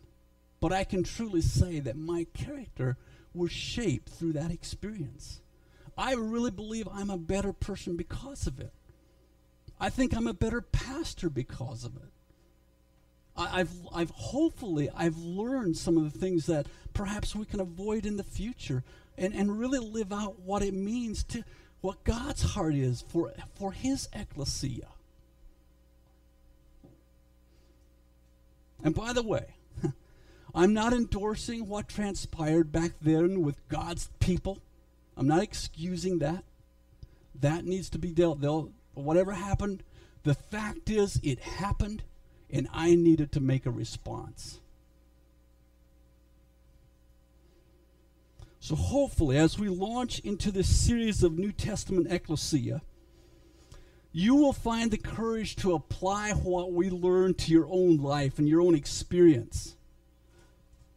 But 0.60 0.74
I 0.74 0.84
can 0.84 1.04
truly 1.04 1.42
say 1.42 1.80
that 1.80 1.98
my 1.98 2.28
character 2.34 2.98
was 3.34 3.52
shaped 3.52 4.10
through 4.10 4.34
that 4.34 4.52
experience. 4.52 5.42
I 5.98 6.14
really 6.14 6.52
believe 6.52 6.88
I'm 6.92 7.10
a 7.10 7.18
better 7.18 7.54
person 7.54 7.96
because 7.96 8.48
of 8.48 8.60
it. 8.60 8.74
I 9.80 9.90
think 9.90 10.16
I'm 10.16 10.28
a 10.28 10.34
better 10.34 10.62
pastor 10.62 11.30
because 11.30 11.84
of 11.84 11.96
it. 11.96 12.12
I, 13.36 13.60
have 13.60 13.72
I've 13.94 14.12
hopefully 14.12 14.90
I've 14.96 15.18
learned 15.18 15.78
some 15.78 15.98
of 15.98 16.12
the 16.12 16.20
things 16.20 16.46
that 16.46 16.68
perhaps 16.94 17.36
we 17.36 17.46
can 17.46 17.60
avoid 17.60 18.06
in 18.06 18.18
the 18.18 18.24
future 18.24 18.84
and, 19.18 19.34
and 19.34 19.58
really 19.58 19.80
live 19.80 20.12
out 20.12 20.40
what 20.40 20.62
it 20.62 20.74
means 20.74 21.24
to 21.26 21.44
what 21.82 22.04
God's 22.04 22.44
heart 22.44 22.76
is 22.76 23.04
for, 23.08 23.34
for 23.56 23.72
his 23.72 24.08
ecclesia. 24.14 24.88
And 28.84 28.94
by 28.94 29.14
the 29.14 29.24
way, 29.24 29.56
I'm 30.53 30.74
not 30.74 30.93
endorsing 30.93 31.67
what 31.67 31.88
transpired 31.88 32.72
back 32.72 32.91
then 33.01 33.41
with 33.41 33.67
God's 33.70 34.10
people. 34.20 34.60
I'm 35.15 35.27
not 35.27 35.43
excusing 35.43 36.20
that. 36.20 36.43
That 37.39 37.65
needs 37.65 37.89
to 37.91 37.98
be 37.98 38.12
dealt. 38.12 38.41
They'll, 38.41 38.72
whatever 38.93 39.31
happened, 39.31 39.84
the 40.24 40.34
fact 40.34 40.89
is 40.89 41.20
it 41.24 41.39
happened, 41.39 42.03
and 42.50 42.67
I 42.74 42.96
needed 42.96 43.31
to 43.34 43.39
make 43.39 43.65
a 43.65 43.72
response. 43.72 44.60
So 48.60 48.75
hopefully, 48.75 49.38
as 49.38 49.58
we 49.58 49.70
launch 49.70 50.20
into 50.20 50.51
this 50.51 50.67
series 50.67 51.24
of 51.24 51.39
New 51.39 51.51
Testament 51.51 52.12
ecclesia, 52.12 52.81
you 54.12 54.36
will 54.36 54.53
find 54.53 54.91
the 54.91 54.98
courage 54.98 55.55
to 55.58 55.74
apply 55.74 56.31
what 56.34 56.72
we 56.72 56.89
learn 56.89 57.34
to 57.36 57.51
your 57.51 57.67
own 57.70 57.98
life 57.98 58.38
and 58.38 58.48
your 58.48 58.62
own 58.62 58.75
experience. 58.75 59.75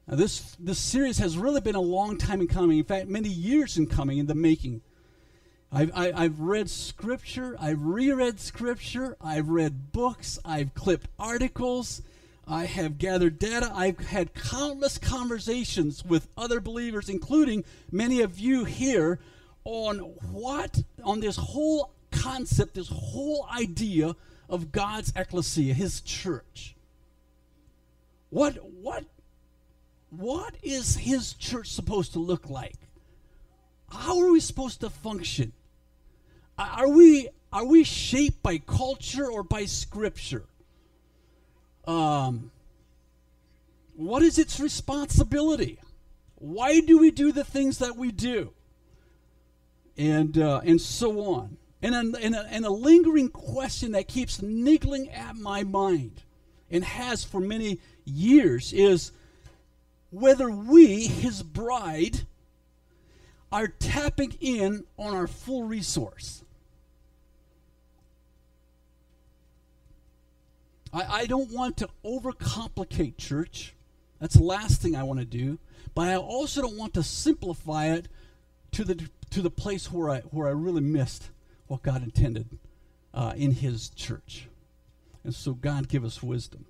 Now, 0.07 0.17
this, 0.17 0.57
this 0.61 0.79
series 0.79 1.19
has 1.19 1.39
really 1.39 1.61
been 1.61 1.75
a 1.75 1.81
long 1.81 2.19
time 2.19 2.41
in 2.41 2.49
coming. 2.49 2.79
In 2.79 2.85
fact, 2.85 3.09
many 3.09 3.29
years 3.29 3.79
in 3.79 3.87
coming, 3.87 4.19
in 4.19 4.27
the 4.27 4.35
making. 4.35 4.83
I've, 5.73 5.91
I, 5.95 6.07
have 6.07 6.15
i 6.15 6.23
have 6.23 6.41
read 6.41 6.71
scripture, 6.71 7.57
I've 7.59 7.83
reread 7.83 8.39
scripture, 8.39 9.17
I've 9.21 9.49
read 9.49 9.93
books, 9.93 10.39
I've 10.45 10.75
clipped 10.75 11.09
articles, 11.19 12.03
I 12.47 12.67
have 12.67 12.99
gathered 12.99 13.39
data, 13.39 13.73
I've 13.75 13.99
had 13.99 14.35
countless 14.35 14.99
conversations 14.99 16.05
with 16.05 16.29
other 16.37 16.61
believers, 16.61 17.09
including 17.09 17.65
many 17.91 18.21
of 18.21 18.39
you 18.39 18.65
here, 18.65 19.19
on 19.65 19.99
what, 20.31 20.83
on 21.03 21.21
this 21.21 21.37
whole 21.37 21.95
concept, 22.13 22.75
this 22.75 22.91
whole 22.91 23.49
idea 23.53 24.15
of 24.49 24.71
God's 24.71 25.13
ecclesia, 25.17 25.75
his 25.75 26.03
church. 26.03 26.77
What, 28.29 28.57
what, 28.63 29.05
what 30.19 30.55
is 30.63 30.97
his 30.97 31.35
church 31.35 31.69
supposed 31.69 32.13
to 32.13 32.19
look 32.19 32.49
like? 32.49 32.77
How 33.91 34.21
are 34.21 34.31
we 34.31 34.41
supposed 34.41 34.81
to 34.81 34.91
function? 34.91 35.53
Are 36.59 36.89
we, 36.89 37.29
are 37.53 37.65
we 37.65 37.85
shaped 37.85 38.43
by 38.43 38.59
culture 38.59 39.31
or 39.31 39.43
by 39.43 39.65
scripture? 39.65 40.45
Um, 41.87 42.51
what 43.97 44.23
is 44.23 44.39
its 44.39 44.59
responsibility? 44.59 45.79
Why 46.37 46.81
do 46.81 46.99
we 46.99 47.11
do 47.11 47.33
the 47.33 47.45
things 47.45 47.79
that 47.79 47.97
we 47.97 48.11
do? 48.11 48.53
And, 49.97 50.37
uh, 50.37 50.61
and 50.65 50.81
so 50.81 51.35
on. 51.35 51.57
And 51.83 51.95
a, 51.95 52.19
and, 52.21 52.35
a, 52.35 52.47
and 52.51 52.65
a 52.65 52.71
lingering 52.71 53.29
question 53.29 53.93
that 53.93 54.09
keeps 54.09 54.43
niggling 54.43 55.11
at 55.11 55.37
my 55.37 55.63
mind 55.63 56.23
and 56.71 56.83
has 56.83 57.23
for 57.23 57.41
many 57.41 57.79
years 58.05 58.73
is 58.73 59.13
whether 60.15 60.49
we, 60.49 61.09
his 61.09 61.43
bride, 61.43 62.21
are 63.51 63.69
tapping 63.69 64.37
in 64.41 64.85
on 64.97 65.15
our 65.15 65.27
full 65.27 65.65
resource. 65.65 66.45
I, 70.93 71.23
I 71.23 71.27
don't 71.27 71.51
want 71.51 71.77
to 71.79 71.89
overcomplicate 72.05 73.17
church. 73.17 73.75
That's 74.21 74.37
the 74.37 74.45
last 74.45 74.81
thing 74.81 74.95
I 74.95 75.03
want 75.03 75.19
to 75.19 75.27
do. 75.27 75.59
But 75.95 76.09
I 76.09 76.17
also 76.17 76.63
don't 76.63 76.79
want 76.79 76.95
to 76.95 77.03
simplify 77.03 77.87
it 77.87 78.09
to 78.73 78.85
the, 78.85 79.09
to 79.31 79.43
the 79.43 79.51
place 79.51 79.91
where 79.91 80.11
I, 80.11 80.21
where 80.21 80.47
I 80.47 80.53
really 80.53 80.81
missed 80.81 81.31
what 81.67 81.83
God 81.83 82.03
intended 82.03 82.59
uh, 83.13 83.33
in 83.37 83.53
His 83.53 83.89
church. 83.91 84.49
And 85.25 85.35
so, 85.35 85.55
God, 85.55 85.89
give 85.89 86.05
us 86.05 86.23
wisdom. 86.23 86.67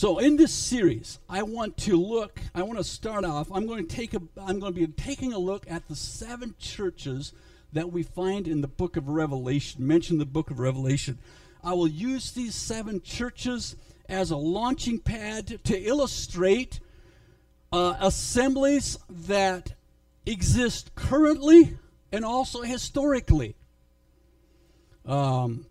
So, 0.00 0.18
in 0.18 0.36
this 0.38 0.50
series, 0.50 1.18
I 1.28 1.42
want 1.42 1.76
to 1.80 1.94
look, 1.94 2.40
I 2.54 2.62
want 2.62 2.78
to 2.78 2.84
start 2.84 3.22
off, 3.22 3.52
I'm 3.52 3.66
going 3.66 3.86
to 3.86 3.94
take 3.94 4.14
a, 4.14 4.22
I'm 4.38 4.58
going 4.58 4.72
to 4.72 4.86
be 4.86 4.86
taking 4.86 5.34
a 5.34 5.38
look 5.38 5.70
at 5.70 5.88
the 5.88 5.94
seven 5.94 6.54
churches 6.58 7.34
that 7.74 7.92
we 7.92 8.02
find 8.02 8.48
in 8.48 8.62
the 8.62 8.66
book 8.66 8.96
of 8.96 9.10
Revelation, 9.10 9.86
mention 9.86 10.16
the 10.16 10.24
book 10.24 10.50
of 10.50 10.58
Revelation. 10.58 11.18
I 11.62 11.74
will 11.74 11.86
use 11.86 12.32
these 12.32 12.54
seven 12.54 13.02
churches 13.02 13.76
as 14.08 14.30
a 14.30 14.38
launching 14.38 15.00
pad 15.00 15.62
to 15.64 15.78
illustrate 15.78 16.80
uh, 17.70 17.96
assemblies 18.00 18.96
that 19.10 19.74
exist 20.24 20.94
currently 20.94 21.76
and 22.10 22.24
also 22.24 22.62
historically. 22.62 23.54
Um, 25.04 25.66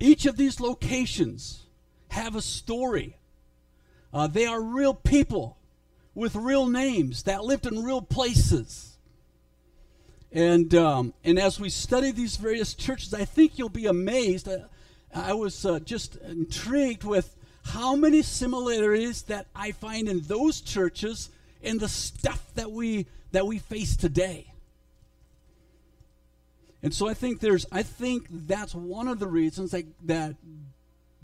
each 0.00 0.24
of 0.24 0.38
these 0.38 0.60
locations 0.60 1.66
have 2.08 2.36
a 2.36 2.40
story. 2.40 3.18
Uh, 4.14 4.28
they 4.28 4.46
are 4.46 4.62
real 4.62 4.94
people 4.94 5.58
with 6.14 6.36
real 6.36 6.68
names 6.68 7.24
that 7.24 7.42
lived 7.42 7.66
in 7.66 7.82
real 7.82 8.00
places. 8.00 8.96
And, 10.30 10.72
um, 10.76 11.14
and 11.24 11.36
as 11.36 11.58
we 11.58 11.68
study 11.68 12.12
these 12.12 12.36
various 12.36 12.74
churches, 12.74 13.12
I 13.12 13.24
think 13.24 13.58
you'll 13.58 13.68
be 13.68 13.86
amazed. 13.86 14.48
I, 14.48 14.62
I 15.12 15.32
was 15.32 15.66
uh, 15.66 15.80
just 15.80 16.14
intrigued 16.16 17.02
with 17.02 17.34
how 17.64 17.96
many 17.96 18.22
similarities 18.22 19.22
that 19.22 19.48
I 19.54 19.72
find 19.72 20.08
in 20.08 20.20
those 20.20 20.60
churches 20.60 21.30
and 21.60 21.80
the 21.80 21.88
stuff 21.88 22.54
that 22.54 22.70
we, 22.70 23.06
that 23.32 23.48
we 23.48 23.58
face 23.58 23.96
today. 23.96 24.54
And 26.84 26.94
so 26.94 27.08
I 27.08 27.14
think 27.14 27.40
there's 27.40 27.64
I 27.72 27.82
think 27.82 28.26
that's 28.30 28.74
one 28.74 29.08
of 29.08 29.18
the 29.18 29.26
reasons 29.26 29.70
that 29.70 29.86
that 30.04 30.34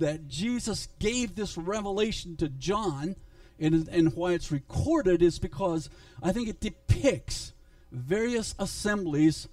that 0.01 0.29
Jesus 0.29 0.89
gave 0.99 1.35
this 1.35 1.57
revelation 1.57 2.37
to 2.37 2.49
John 2.49 3.17
and, 3.59 3.89
and 3.89 4.15
why 4.15 4.33
it's 4.33 4.51
recorded 4.51 5.23
is 5.23 5.39
because 5.39 5.89
I 6.23 6.33
think 6.33 6.49
it 6.49 6.61
depicts 6.61 7.53
various 7.93 8.55
assemblies 8.59 9.49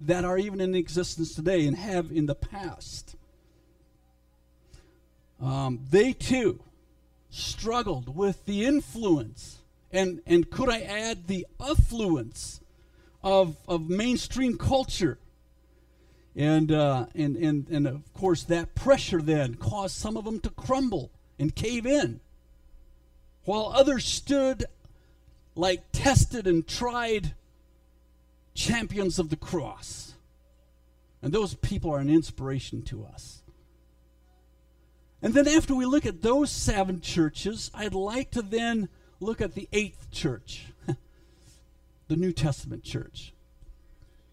that 0.00 0.24
are 0.24 0.38
even 0.38 0.60
in 0.60 0.74
existence 0.74 1.34
today 1.34 1.66
and 1.66 1.76
have 1.76 2.12
in 2.12 2.26
the 2.26 2.34
past. 2.34 3.16
Um, 5.40 5.80
they 5.90 6.12
too 6.12 6.62
struggled 7.30 8.14
with 8.14 8.44
the 8.46 8.64
influence 8.64 9.58
and, 9.92 10.20
and 10.26 10.50
could 10.50 10.68
I 10.68 10.80
add 10.80 11.26
the 11.26 11.46
affluence 11.60 12.60
of, 13.22 13.56
of 13.66 13.88
mainstream 13.88 14.58
culture 14.58 15.18
and, 16.36 16.70
uh, 16.70 17.06
and, 17.14 17.36
and, 17.36 17.66
and 17.68 17.86
of 17.86 18.12
course, 18.12 18.42
that 18.44 18.74
pressure 18.74 19.22
then 19.22 19.54
caused 19.54 19.96
some 19.96 20.16
of 20.16 20.24
them 20.24 20.38
to 20.40 20.50
crumble 20.50 21.10
and 21.38 21.54
cave 21.54 21.86
in. 21.86 22.20
while 23.44 23.72
others 23.74 24.04
stood 24.04 24.66
like 25.54 25.84
tested 25.92 26.46
and 26.46 26.66
tried 26.66 27.34
champions 28.54 29.18
of 29.18 29.30
the 29.30 29.36
cross. 29.36 30.14
And 31.22 31.32
those 31.32 31.54
people 31.54 31.90
are 31.92 32.00
an 32.00 32.10
inspiration 32.10 32.82
to 32.82 33.04
us. 33.04 33.42
And 35.22 35.32
then 35.32 35.48
after 35.48 35.74
we 35.74 35.86
look 35.86 36.04
at 36.04 36.22
those 36.22 36.50
seven 36.50 37.00
churches, 37.00 37.70
I'd 37.74 37.94
like 37.94 38.30
to 38.32 38.42
then 38.42 38.88
look 39.18 39.40
at 39.40 39.54
the 39.54 39.68
eighth 39.72 40.10
church, 40.10 40.66
the 42.08 42.16
New 42.16 42.32
Testament 42.32 42.84
church. 42.84 43.32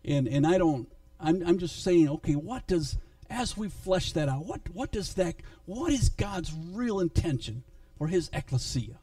And 0.04 0.28
and 0.28 0.46
I 0.46 0.58
don't 0.58 0.90
I'm 1.24 1.42
I'm 1.48 1.58
just 1.58 1.82
saying, 1.82 2.10
okay, 2.10 2.36
what 2.36 2.68
does 2.68 2.98
as 3.30 3.58
we 3.58 3.70
flesh 3.70 4.12
that 4.12 4.30
out, 4.30 4.46
what 4.46 4.62
what 4.74 4.92
does 4.92 5.14
that 5.16 5.36
what 5.66 5.92
is 5.92 6.10
God's 6.10 6.54
real 6.54 7.00
intention 7.00 7.64
for 7.98 8.08
his 8.08 8.30
ecclesia? 8.34 9.00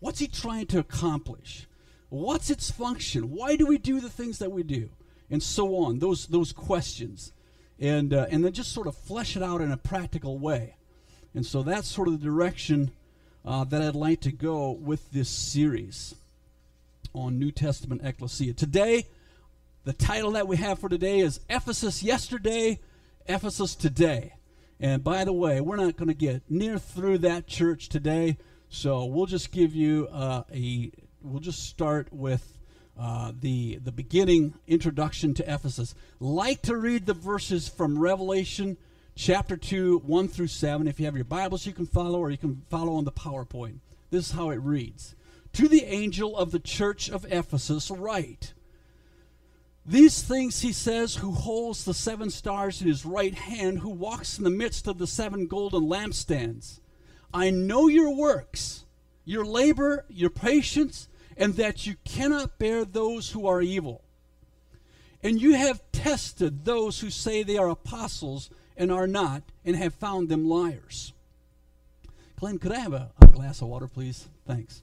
What's 0.00 0.18
he 0.18 0.26
trying 0.26 0.66
to 0.68 0.78
accomplish? 0.78 1.66
What's 2.08 2.50
its 2.50 2.70
function? 2.70 3.30
Why 3.30 3.54
do 3.54 3.66
we 3.66 3.78
do 3.78 4.00
the 4.00 4.08
things 4.08 4.38
that 4.38 4.50
we 4.50 4.62
do? 4.62 4.88
And 5.30 5.42
so 5.42 5.76
on. 5.76 5.98
Those 5.98 6.26
those 6.26 6.52
questions. 6.52 7.32
And 7.78 8.12
uh, 8.12 8.26
and 8.30 8.44
then 8.44 8.52
just 8.52 8.72
sort 8.72 8.86
of 8.86 8.96
flesh 8.96 9.36
it 9.36 9.42
out 9.42 9.60
in 9.60 9.70
a 9.70 9.76
practical 9.76 10.38
way. 10.38 10.76
And 11.34 11.46
so 11.46 11.62
that's 11.62 11.86
sort 11.86 12.08
of 12.08 12.18
the 12.18 12.24
direction 12.24 12.90
uh, 13.44 13.64
that 13.64 13.80
I'd 13.80 13.94
like 13.94 14.20
to 14.22 14.32
go 14.32 14.72
with 14.72 15.12
this 15.12 15.28
series 15.28 16.14
on 17.14 17.38
New 17.38 17.52
Testament 17.52 18.02
ecclesia. 18.04 18.54
Today, 18.54 19.06
the 19.84 19.92
title 19.94 20.32
that 20.32 20.46
we 20.46 20.58
have 20.58 20.78
for 20.78 20.90
today 20.90 21.20
is 21.20 21.40
Ephesus 21.48 22.02
Yesterday, 22.02 22.80
Ephesus 23.26 23.74
Today. 23.74 24.34
And 24.78 25.02
by 25.02 25.24
the 25.24 25.32
way, 25.32 25.60
we're 25.60 25.76
not 25.76 25.96
going 25.96 26.08
to 26.08 26.14
get 26.14 26.42
near 26.50 26.78
through 26.78 27.18
that 27.18 27.46
church 27.46 27.88
today, 27.88 28.36
so 28.68 29.06
we'll 29.06 29.26
just 29.26 29.50
give 29.52 29.74
you 29.74 30.08
uh, 30.12 30.42
a. 30.52 30.92
We'll 31.22 31.40
just 31.40 31.64
start 31.64 32.12
with 32.12 32.58
uh, 32.98 33.32
the 33.38 33.76
the 33.76 33.92
beginning 33.92 34.54
introduction 34.66 35.32
to 35.34 35.50
Ephesus. 35.50 35.94
Like 36.18 36.60
to 36.62 36.76
read 36.76 37.06
the 37.06 37.14
verses 37.14 37.68
from 37.68 37.98
Revelation 37.98 38.76
chapter 39.16 39.56
2, 39.56 40.02
1 40.04 40.28
through 40.28 40.46
7. 40.46 40.88
If 40.88 41.00
you 41.00 41.06
have 41.06 41.16
your 41.16 41.24
Bibles, 41.24 41.66
you 41.66 41.72
can 41.72 41.86
follow, 41.86 42.18
or 42.18 42.30
you 42.30 42.38
can 42.38 42.62
follow 42.68 42.94
on 42.94 43.04
the 43.04 43.12
PowerPoint. 43.12 43.80
This 44.10 44.26
is 44.26 44.32
how 44.32 44.50
it 44.50 44.60
reads 44.60 45.14
To 45.54 45.68
the 45.68 45.84
angel 45.84 46.36
of 46.36 46.50
the 46.50 46.60
church 46.60 47.08
of 47.08 47.26
Ephesus, 47.30 47.90
write 47.90 48.52
These 49.86 50.22
things 50.22 50.60
he 50.60 50.72
says, 50.72 51.16
who 51.16 51.32
holds 51.32 51.84
the 51.84 51.94
seven 51.94 52.30
stars 52.30 52.80
in 52.80 52.88
his 52.88 53.06
right 53.06 53.34
hand, 53.34 53.78
who 53.78 53.88
walks 53.88 54.38
in 54.38 54.44
the 54.44 54.50
midst 54.50 54.86
of 54.86 54.98
the 54.98 55.06
seven 55.06 55.46
golden 55.46 55.84
lampstands. 55.84 56.80
I 57.32 57.50
know 57.50 57.88
your 57.88 58.14
works, 58.14 58.84
your 59.24 59.44
labor, 59.44 60.04
your 60.08 60.30
patience, 60.30 61.08
and 61.36 61.54
that 61.54 61.86
you 61.86 61.96
cannot 62.04 62.58
bear 62.58 62.84
those 62.84 63.30
who 63.30 63.46
are 63.46 63.62
evil. 63.62 64.02
And 65.22 65.40
you 65.40 65.54
have 65.54 65.82
tested 65.92 66.64
those 66.64 67.00
who 67.00 67.10
say 67.10 67.42
they 67.42 67.58
are 67.58 67.68
apostles 67.68 68.50
and 68.76 68.90
are 68.90 69.06
not, 69.06 69.42
and 69.64 69.76
have 69.76 69.94
found 69.94 70.28
them 70.28 70.48
liars. 70.48 71.12
Glenn, 72.36 72.58
could 72.58 72.72
I 72.72 72.78
have 72.78 72.94
a, 72.94 73.10
a 73.20 73.26
glass 73.26 73.60
of 73.60 73.68
water, 73.68 73.86
please? 73.86 74.28
Thanks. 74.46 74.82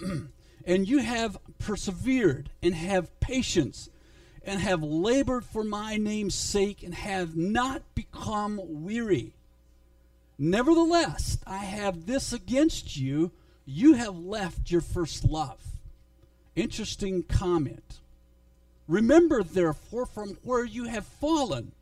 and 0.66 0.88
you 0.88 0.98
have 0.98 1.38
persevered 1.58 2.50
and 2.62 2.74
have 2.74 3.18
patience 3.20 3.90
and 4.44 4.60
have 4.60 4.82
labored 4.82 5.44
for 5.44 5.64
my 5.64 5.96
name's 5.96 6.34
sake 6.34 6.82
and 6.82 6.94
have 6.94 7.36
not 7.36 7.82
become 7.94 8.60
weary. 8.62 9.32
Nevertheless, 10.38 11.38
I 11.46 11.58
have 11.58 12.06
this 12.06 12.32
against 12.32 12.96
you 12.96 13.30
you 13.66 13.94
have 13.94 14.16
left 14.16 14.70
your 14.70 14.82
first 14.82 15.24
love. 15.24 15.60
Interesting 16.54 17.22
comment. 17.22 18.00
Remember, 18.86 19.42
therefore, 19.42 20.04
from 20.04 20.36
where 20.42 20.64
you 20.64 20.84
have 20.84 21.06
fallen 21.06 21.72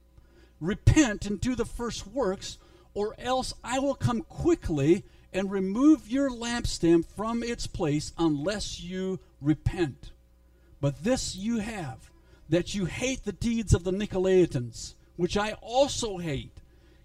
Repent 0.62 1.27
and 1.27 1.40
do 1.40 1.57
the 1.57 1.64
first 1.64 2.07
works, 2.07 2.57
or 2.94 3.16
else 3.18 3.53
I 3.64 3.81
will 3.81 3.96
come 3.96 4.22
quickly 4.22 5.03
and 5.33 5.51
remove 5.51 6.09
your 6.09 6.31
lampstand 6.31 7.05
from 7.05 7.42
its 7.42 7.66
place 7.66 8.12
unless 8.16 8.81
you 8.81 9.18
repent. 9.40 10.12
But 10.81 11.03
this 11.03 11.35
you 11.35 11.59
have, 11.59 12.12
that 12.53 12.75
you 12.75 12.85
hate 12.85 13.25
the 13.25 13.33
deeds 13.33 13.73
of 13.73 13.83
the 13.83 13.91
Nicolaitans, 13.91 14.93
which 15.17 15.38
I 15.38 15.53
also 15.62 16.19
hate. 16.19 16.59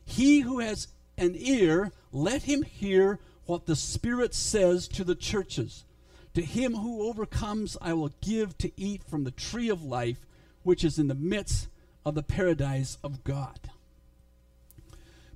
He 0.04 0.42
who 0.42 0.60
has 0.60 0.90
an 1.18 1.36
ear, 1.38 1.94
let 2.12 2.44
him 2.44 2.64
hear 2.64 3.20
what 3.46 3.66
the 3.66 3.76
Spirit 3.78 4.36
says 4.36 4.90
to 4.90 5.06
the 5.06 5.16
churches. 5.16 5.86
To 6.34 6.42
him 6.42 6.76
who 6.76 7.08
overcomes, 7.08 7.78
I 7.82 7.94
will 7.94 8.12
give 8.22 8.58
to 8.58 8.74
eat 8.76 9.06
from 9.06 9.24
the 9.24 9.32
tree 9.32 9.70
of 9.70 9.82
life, 9.82 10.26
which 10.64 10.84
is 10.84 11.00
in 11.00 11.08
the 11.08 11.16
midst 11.16 11.70
of 12.06 12.14
the 12.14 12.24
paradise 12.24 12.98
of 13.02 13.24
God. 13.24 13.70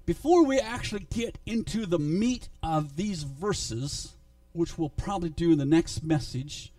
Before 0.06 0.44
we 0.44 0.60
actually 0.60 1.08
get 1.10 1.38
into 1.46 1.86
the 1.86 2.00
meat 2.00 2.50
of 2.62 2.98
these 2.98 3.24
verses, 3.24 4.12
which 4.52 4.78
we'll 4.78 4.90
probably 4.90 5.30
do 5.30 5.54
in 5.54 5.58
the 5.58 5.64
next 5.64 6.04
message, 6.04 6.74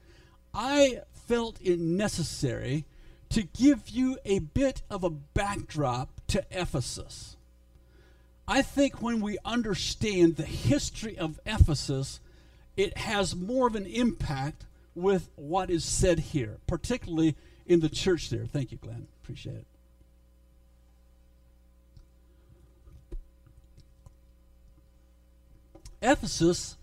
I 0.53 1.01
felt 1.27 1.57
it 1.63 1.79
necessary 1.81 2.85
to 3.33 3.43
give 3.43 3.89
you 3.89 4.19
a 4.25 4.41
bit 4.41 4.83
of 4.91 5.05
a 5.05 5.11
backdrop 5.11 6.21
to 6.29 6.45
Ephesus. 6.51 7.37
I 8.47 8.61
think 8.61 9.01
when 9.01 9.21
we 9.21 9.39
understand 9.45 10.37
the 10.37 10.45
history 10.45 11.17
of 11.17 11.41
Ephesus, 11.47 12.21
it 12.77 12.99
has 12.99 13.35
more 13.35 13.67
of 13.67 13.75
an 13.75 13.87
impact 13.87 14.67
with 14.95 15.31
what 15.37 15.71
is 15.71 15.85
said 15.85 16.19
here, 16.19 16.59
particularly 16.67 17.35
in 17.67 17.81
the 17.81 17.89
church 17.89 18.29
there. 18.29 18.45
Thank 18.45 18.71
you, 18.71 18.79
Glenn. 18.79 19.07
Appreciate 19.23 19.57
it. 19.57 19.67
Ephesus, 26.03 26.77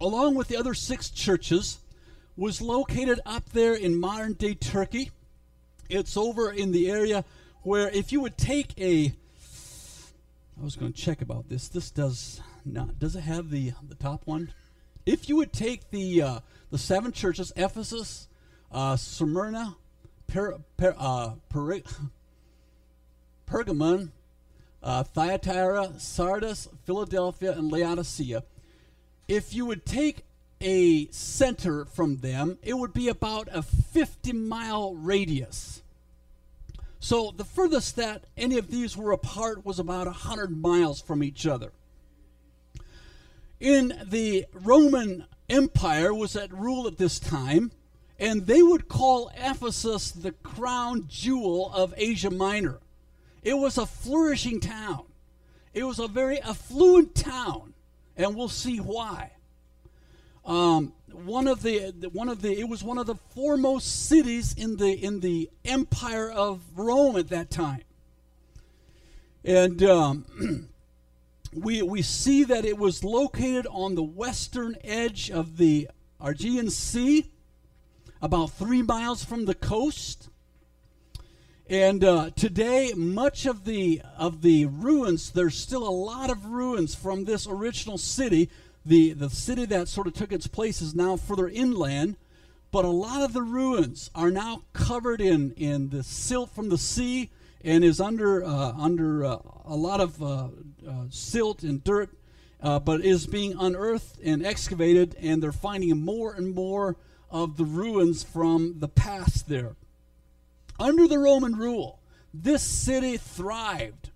along 0.00 0.34
with 0.34 0.48
the 0.48 0.56
other 0.56 0.74
six 0.74 1.10
churches, 1.10 1.78
was 2.36 2.60
located 2.60 3.20
up 3.24 3.50
there 3.50 3.74
in 3.74 4.00
modern 4.00 4.32
day 4.32 4.54
Turkey. 4.54 5.12
It's 5.90 6.16
over 6.16 6.50
in 6.50 6.72
the 6.72 6.90
area 6.90 7.24
where 7.62 7.88
if 7.90 8.12
you 8.12 8.20
would 8.20 8.38
take 8.38 8.78
a 8.80 9.12
I 10.60 10.64
was 10.64 10.76
going 10.76 10.92
to 10.92 11.00
check 11.00 11.22
about 11.22 11.48
this. 11.48 11.68
This 11.68 11.90
does 11.90 12.42
not. 12.66 12.98
Does 12.98 13.16
it 13.16 13.22
have 13.22 13.50
the 13.50 13.72
the 13.88 13.94
top 13.94 14.26
one? 14.26 14.52
If 15.06 15.28
you 15.28 15.36
would 15.36 15.54
take 15.54 15.90
the 15.90 16.22
uh, 16.22 16.40
the 16.70 16.76
seven 16.76 17.12
churches, 17.12 17.50
Ephesus, 17.56 18.28
uh, 18.70 18.96
Smyrna, 18.96 19.76
per, 20.26 20.58
per, 20.76 20.94
uh, 20.98 21.32
per, 21.48 21.80
Pergamon, 23.46 24.10
uh, 24.82 25.02
Thyatira, 25.02 25.94
Sardis, 25.98 26.68
Philadelphia, 26.84 27.52
and 27.52 27.72
Laodicea. 27.72 28.44
If 29.26 29.54
you 29.54 29.64
would 29.64 29.86
take 29.86 30.24
a 30.60 31.06
center 31.10 31.84
from 31.84 32.18
them, 32.18 32.58
it 32.62 32.74
would 32.74 32.92
be 32.92 33.08
about 33.08 33.48
a 33.50 33.62
50 33.62 34.32
mile 34.32 34.94
radius. 34.94 35.82
So 37.00 37.32
the 37.34 37.44
furthest 37.44 37.96
that 37.96 38.24
any 38.36 38.58
of 38.58 38.70
these 38.70 38.96
were 38.96 39.12
apart 39.12 39.64
was 39.64 39.78
about 39.78 40.06
100 40.06 40.56
miles 40.56 41.00
from 41.00 41.22
each 41.22 41.46
other. 41.46 41.72
In 43.58 43.98
the 44.04 44.46
Roman 44.52 45.24
Empire 45.48 46.14
was 46.14 46.36
at 46.36 46.52
rule 46.52 46.86
at 46.86 46.98
this 46.98 47.18
time, 47.18 47.72
and 48.18 48.46
they 48.46 48.62
would 48.62 48.88
call 48.88 49.30
Ephesus 49.34 50.10
the 50.10 50.32
crown 50.32 51.06
jewel 51.08 51.72
of 51.74 51.94
Asia 51.96 52.30
Minor. 52.30 52.80
It 53.42 53.54
was 53.54 53.78
a 53.78 53.86
flourishing 53.86 54.60
town. 54.60 55.04
It 55.72 55.84
was 55.84 55.98
a 55.98 56.06
very 56.06 56.40
affluent 56.40 57.14
town, 57.14 57.72
and 58.16 58.36
we'll 58.36 58.48
see 58.50 58.78
why. 58.78 59.32
Um, 60.44 60.92
one 61.12 61.46
of 61.46 61.62
the 61.62 61.92
one 62.12 62.28
of 62.28 62.42
the 62.42 62.58
it 62.58 62.68
was 62.68 62.82
one 62.82 62.98
of 62.98 63.06
the 63.06 63.14
foremost 63.14 64.06
cities 64.06 64.54
in 64.54 64.76
the 64.76 64.92
in 64.92 65.20
the 65.20 65.50
empire 65.64 66.30
of 66.30 66.60
Rome 66.76 67.16
at 67.16 67.28
that 67.28 67.50
time, 67.50 67.82
and 69.44 69.82
um, 69.82 70.68
we 71.54 71.82
we 71.82 72.02
see 72.02 72.44
that 72.44 72.64
it 72.64 72.78
was 72.78 73.04
located 73.04 73.66
on 73.70 73.94
the 73.94 74.02
western 74.02 74.76
edge 74.82 75.30
of 75.30 75.56
the 75.56 75.88
Aegean 76.20 76.70
Sea, 76.70 77.26
about 78.22 78.50
three 78.52 78.82
miles 78.82 79.24
from 79.24 79.44
the 79.44 79.54
coast. 79.54 80.28
And 81.68 82.02
uh, 82.02 82.30
today, 82.34 82.92
much 82.96 83.46
of 83.46 83.64
the 83.64 84.02
of 84.18 84.42
the 84.42 84.66
ruins, 84.66 85.30
there's 85.30 85.56
still 85.56 85.86
a 85.86 85.90
lot 85.90 86.28
of 86.28 86.46
ruins 86.46 86.96
from 86.96 87.24
this 87.24 87.46
original 87.46 87.96
city. 87.96 88.50
The 88.84 89.12
the 89.12 89.30
city 89.30 89.66
that 89.66 89.88
sort 89.88 90.06
of 90.06 90.14
took 90.14 90.32
its 90.32 90.46
place 90.46 90.80
is 90.80 90.94
now 90.94 91.16
further 91.16 91.48
inland, 91.48 92.16
but 92.70 92.84
a 92.84 92.88
lot 92.88 93.22
of 93.22 93.32
the 93.32 93.42
ruins 93.42 94.10
are 94.14 94.30
now 94.30 94.62
covered 94.72 95.20
in 95.20 95.52
in 95.52 95.90
the 95.90 96.02
silt 96.02 96.50
from 96.50 96.68
the 96.68 96.78
sea 96.78 97.30
and 97.62 97.84
is 97.84 98.00
under 98.00 98.42
uh, 98.44 98.72
under 98.72 99.24
uh, 99.24 99.38
a 99.64 99.76
lot 99.76 100.00
of 100.00 100.22
uh, 100.22 100.48
uh, 100.88 101.04
silt 101.10 101.62
and 101.62 101.84
dirt. 101.84 102.10
uh, 102.62 102.78
but 102.78 103.00
is 103.00 103.26
being 103.26 103.54
unearthed 103.58 104.18
and 104.22 104.44
excavated, 104.44 105.16
and 105.20 105.42
they're 105.42 105.52
finding 105.52 105.98
more 106.00 106.32
and 106.34 106.54
more 106.54 106.96
of 107.30 107.56
the 107.56 107.64
ruins 107.64 108.22
from 108.22 108.76
the 108.78 108.88
past 108.88 109.48
there. 109.48 109.76
Under 110.78 111.06
the 111.06 111.18
Roman 111.18 111.56
rule, 111.56 112.00
this 112.32 112.62
city 112.62 113.16
thrived, 113.16 114.10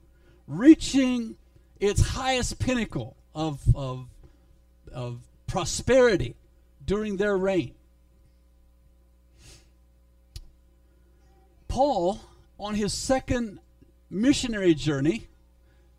reaching 0.47 1.37
its 1.81 2.01
highest 2.01 2.59
pinnacle 2.59 3.17
of, 3.35 3.63
of, 3.75 4.09
of 4.95 5.21
prosperity 5.47 6.37
during 6.85 7.17
their 7.17 7.37
reign. 7.37 7.75
Paul, 11.69 12.21
on 12.59 12.77
his 12.77 12.93
second 12.93 13.59
missionary 14.09 14.75
journey, 14.75 15.27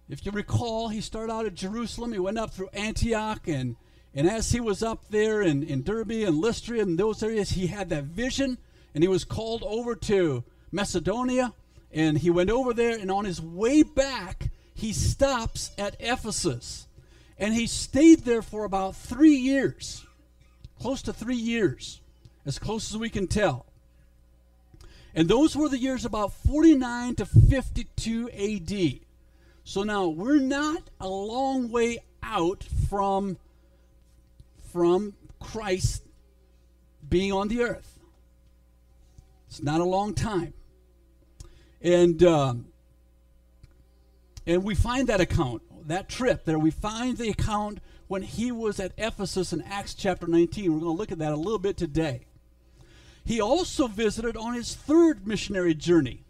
if 0.08 0.26
you 0.26 0.32
recall, 0.32 0.90
he 0.90 1.02
started 1.02 1.34
out 1.34 1.46
at 1.46 1.56
Jerusalem, 1.56 2.14
he 2.14 2.20
went 2.20 2.38
up 2.38 2.52
through 2.52 2.70
Antioch, 2.74 3.48
and, 3.48 3.76
and 4.14 4.30
as 4.30 4.52
he 4.52 4.60
was 4.60 4.84
up 4.84 5.10
there 5.10 5.42
in, 5.42 5.64
in 5.64 5.82
Derbe 5.84 6.12
and 6.12 6.40
Lystra 6.40 6.80
and 6.80 6.98
those 6.98 7.24
areas, 7.24 7.52
he 7.52 7.68
had 7.68 7.90
that 7.90 8.04
vision, 8.06 8.58
and 8.94 9.04
he 9.04 9.08
was 9.08 9.24
called 9.24 9.64
over 9.64 9.96
to 9.96 10.44
Macedonia, 10.72 11.54
and 11.92 12.20
he 12.20 12.30
went 12.30 12.52
over 12.52 12.74
there, 12.74 12.98
and 12.98 13.10
on 13.10 13.26
his 13.26 13.42
way 13.42 13.82
back, 13.82 14.50
he 14.76 14.94
stops 14.94 15.72
at 15.78 15.96
Ephesus. 16.00 16.88
And 17.38 17.54
he 17.54 17.68
stayed 17.68 18.20
there 18.20 18.42
for 18.42 18.64
about 18.64 18.96
three 18.96 19.36
years, 19.36 20.06
close 20.80 21.02
to 21.04 21.14
three 21.14 21.36
years, 21.36 22.02
as 22.46 22.60
close 22.60 22.92
as 22.92 22.98
we 22.98 23.10
can 23.10 23.28
tell. 23.28 23.66
And 25.14 25.28
those 25.28 25.56
were 25.56 25.70
the 25.70 25.78
years 25.78 26.06
about 26.06 26.34
49 26.34 27.16
to 27.16 27.26
52 27.26 28.30
AD. 28.30 29.00
So 29.64 29.84
now 29.84 30.08
we're 30.08 30.40
not 30.40 30.84
a 31.00 31.08
long 31.08 31.72
way 31.72 32.00
out 32.22 32.66
from, 32.90 33.38
from 34.72 35.14
Christ 35.40 36.04
being 37.10 37.32
on 37.32 37.48
the 37.48 37.62
earth. 37.62 38.00
It's 39.48 39.64
not 39.64 39.80
a 39.80 39.86
long 39.86 40.14
time. 40.14 40.54
And, 41.82 42.22
um, 42.24 42.66
and 44.46 44.64
we 44.64 44.76
find 44.76 45.08
that 45.08 45.22
account, 45.22 45.62
that 45.88 46.10
trip 46.10 46.46
there, 46.46 46.60
we 46.60 46.72
find 46.72 47.18
the 47.18 47.30
account 47.30 47.80
when 48.08 48.22
he 48.22 48.52
was 48.52 48.80
at 48.80 48.94
Ephesus 48.98 49.54
in 49.54 49.62
Acts 49.62 49.94
chapter 49.94 50.28
19. 50.28 50.74
We're 50.74 50.80
going 50.80 50.96
to 50.96 50.98
look 50.98 51.12
at 51.12 51.20
that 51.20 51.34
a 51.34 51.38
little 51.38 51.60
bit 51.60 51.78
today. 51.78 52.26
He 53.24 53.42
also 53.42 53.88
visited 53.88 54.38
on 54.38 54.54
his 54.54 54.76
third 54.76 55.26
missionary 55.26 55.74
journey. 55.74 56.24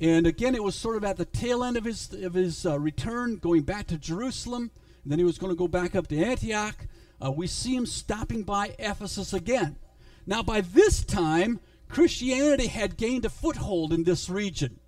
And 0.00 0.26
again, 0.26 0.54
it 0.54 0.62
was 0.62 0.76
sort 0.76 0.96
of 0.96 1.04
at 1.04 1.16
the 1.16 1.24
tail 1.24 1.64
end 1.64 1.76
of 1.76 1.84
his, 1.84 2.12
of 2.12 2.34
his 2.34 2.64
uh, 2.64 2.78
return, 2.78 3.36
going 3.36 3.62
back 3.62 3.88
to 3.88 3.98
Jerusalem. 3.98 4.70
And 5.02 5.10
then 5.10 5.18
he 5.18 5.24
was 5.24 5.38
going 5.38 5.52
to 5.52 5.58
go 5.58 5.66
back 5.66 5.96
up 5.96 6.06
to 6.08 6.22
Antioch. 6.22 6.86
Uh, 7.24 7.32
we 7.32 7.48
see 7.48 7.74
him 7.74 7.86
stopping 7.86 8.44
by 8.44 8.76
Ephesus 8.78 9.32
again. 9.32 9.76
Now, 10.24 10.42
by 10.42 10.60
this 10.60 11.02
time, 11.02 11.58
Christianity 11.88 12.68
had 12.68 12.96
gained 12.96 13.24
a 13.24 13.30
foothold 13.30 13.92
in 13.92 14.04
this 14.04 14.28
region. 14.28 14.78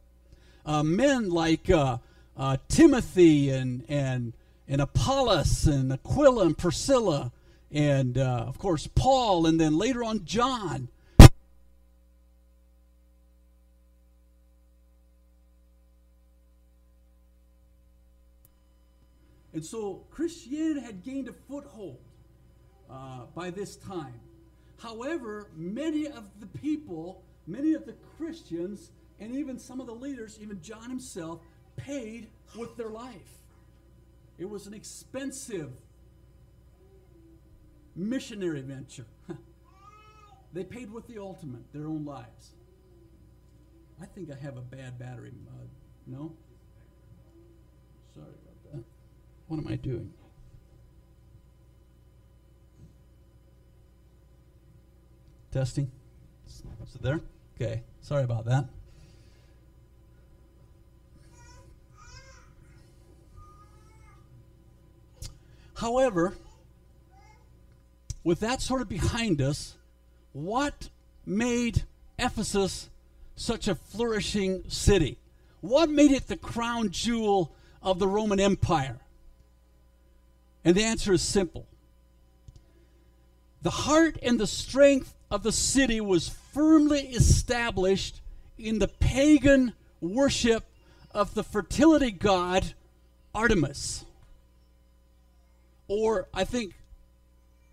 Uh, 0.64 0.84
men 0.84 1.30
like 1.30 1.68
uh, 1.70 1.98
uh, 2.40 2.56
Timothy 2.68 3.50
and, 3.50 3.84
and, 3.86 4.32
and 4.66 4.80
Apollos 4.80 5.66
and 5.66 5.92
Aquila 5.92 6.46
and 6.46 6.56
Priscilla, 6.56 7.32
and 7.70 8.16
uh, 8.16 8.46
of 8.48 8.58
course, 8.58 8.86
Paul, 8.86 9.44
and 9.44 9.60
then 9.60 9.76
later 9.76 10.02
on, 10.02 10.24
John 10.24 10.88
And 19.52 19.64
so 19.64 20.04
Christianity 20.10 20.80
had 20.80 21.02
gained 21.02 21.28
a 21.28 21.32
foothold 21.32 21.98
uh, 22.88 23.22
by 23.34 23.50
this 23.50 23.76
time. 23.76 24.20
However, 24.78 25.50
many 25.56 26.06
of 26.06 26.24
the 26.38 26.46
people, 26.46 27.22
many 27.46 27.74
of 27.74 27.84
the 27.84 27.94
Christians, 28.16 28.90
and 29.18 29.34
even 29.34 29.58
some 29.58 29.80
of 29.80 29.86
the 29.86 29.94
leaders, 29.94 30.38
even 30.40 30.62
John 30.62 30.88
himself, 30.88 31.40
paid 31.84 32.28
with 32.56 32.76
their 32.76 32.88
life. 32.88 33.14
It 34.38 34.48
was 34.48 34.66
an 34.66 34.74
expensive 34.74 35.70
missionary 37.94 38.62
venture. 38.62 39.06
they 40.52 40.64
paid 40.64 40.92
with 40.92 41.06
the 41.06 41.18
ultimate, 41.18 41.72
their 41.72 41.86
own 41.86 42.04
lives. 42.04 42.54
I 44.00 44.06
think 44.06 44.30
I 44.30 44.42
have 44.42 44.56
a 44.56 44.62
bad 44.62 44.98
battery. 44.98 45.32
Uh, 45.46 45.66
no? 46.06 46.32
Sorry 48.14 48.26
about 48.26 48.72
that. 48.72 48.84
what 49.46 49.58
am 49.58 49.68
I 49.68 49.76
doing? 49.76 50.12
Testing? 55.50 55.90
Is 56.46 56.62
it 56.94 57.02
there? 57.02 57.20
Okay. 57.56 57.82
Sorry 58.00 58.22
about 58.22 58.46
that. 58.46 58.68
However, 65.80 66.34
with 68.22 68.40
that 68.40 68.60
sort 68.60 68.82
of 68.82 68.88
behind 68.90 69.40
us, 69.40 69.76
what 70.34 70.90
made 71.24 71.84
Ephesus 72.18 72.90
such 73.34 73.66
a 73.66 73.74
flourishing 73.74 74.64
city? 74.68 75.16
What 75.62 75.88
made 75.88 76.10
it 76.10 76.28
the 76.28 76.36
crown 76.36 76.90
jewel 76.90 77.54
of 77.82 77.98
the 77.98 78.06
Roman 78.06 78.38
Empire? 78.38 78.98
And 80.66 80.76
the 80.76 80.84
answer 80.84 81.14
is 81.14 81.22
simple. 81.22 81.66
The 83.62 83.70
heart 83.70 84.18
and 84.22 84.38
the 84.38 84.46
strength 84.46 85.14
of 85.30 85.42
the 85.42 85.52
city 85.52 85.98
was 85.98 86.28
firmly 86.28 87.06
established 87.08 88.20
in 88.58 88.80
the 88.80 88.88
pagan 88.88 89.72
worship 90.02 90.64
of 91.12 91.32
the 91.32 91.42
fertility 91.42 92.10
god 92.10 92.74
Artemis. 93.34 94.04
Or, 95.90 96.28
I 96.32 96.44
think, 96.44 96.74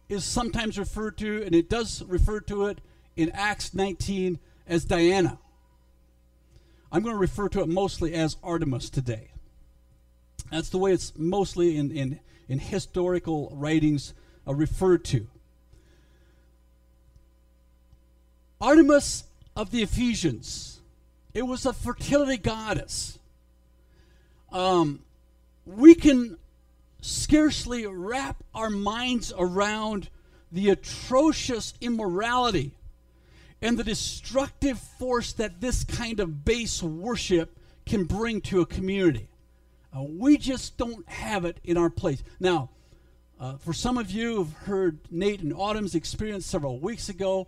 is 0.09 0.25
sometimes 0.25 0.79
referred 0.79 1.17
to, 1.19 1.43
and 1.43 1.53
it 1.53 1.69
does 1.69 2.03
refer 2.03 2.39
to 2.41 2.65
it 2.65 2.79
in 3.15 3.29
Acts 3.31 3.73
19 3.75 4.39
as 4.65 4.85
Diana. 4.85 5.37
I'm 6.91 7.03
going 7.03 7.13
to 7.13 7.19
refer 7.19 7.47
to 7.49 7.61
it 7.61 7.69
mostly 7.69 8.13
as 8.13 8.37
Artemis 8.41 8.89
today. 8.89 9.29
That's 10.51 10.69
the 10.69 10.79
way 10.79 10.93
it's 10.93 11.13
mostly 11.15 11.77
in, 11.77 11.91
in 11.91 12.19
in 12.47 12.59
historical 12.59 13.51
writings 13.53 14.13
are 14.45 14.55
referred 14.55 15.03
to. 15.05 15.27
Artemis 18.59 19.25
of 19.55 19.71
the 19.71 19.83
Ephesians, 19.83 20.79
it 21.33 21.43
was 21.43 21.65
a 21.65 21.73
fertility 21.73 22.37
goddess. 22.37 23.19
Um, 24.51 25.01
we 25.65 25.93
can 25.93 26.37
scarcely 27.07 27.85
wrap 27.87 28.43
our 28.53 28.69
minds 28.69 29.31
around 29.37 30.09
the 30.51 30.69
atrocious 30.69 31.73
immorality 31.79 32.73
and 33.61 33.77
the 33.77 33.83
destructive 33.83 34.77
force 34.77 35.33
that 35.33 35.61
this 35.61 35.83
kind 35.83 36.19
of 36.19 36.43
base 36.45 36.83
worship 36.83 37.57
can 37.85 38.03
bring 38.03 38.41
to 38.41 38.61
a 38.61 38.65
community. 38.65 39.29
Uh, 39.95 40.03
we 40.03 40.37
just 40.37 40.77
don't 40.77 41.07
have 41.07 41.45
it 41.45 41.59
in 41.63 41.77
our 41.77 41.89
place. 41.89 42.21
Now, 42.39 42.69
uh, 43.39 43.55
for 43.57 43.73
some 43.73 43.97
of 43.97 44.11
you 44.11 44.35
who've 44.35 44.53
heard 44.53 44.99
Nate 45.09 45.41
and 45.41 45.53
Autumn's 45.53 45.95
experience 45.95 46.45
several 46.45 46.79
weeks 46.79 47.07
ago 47.07 47.47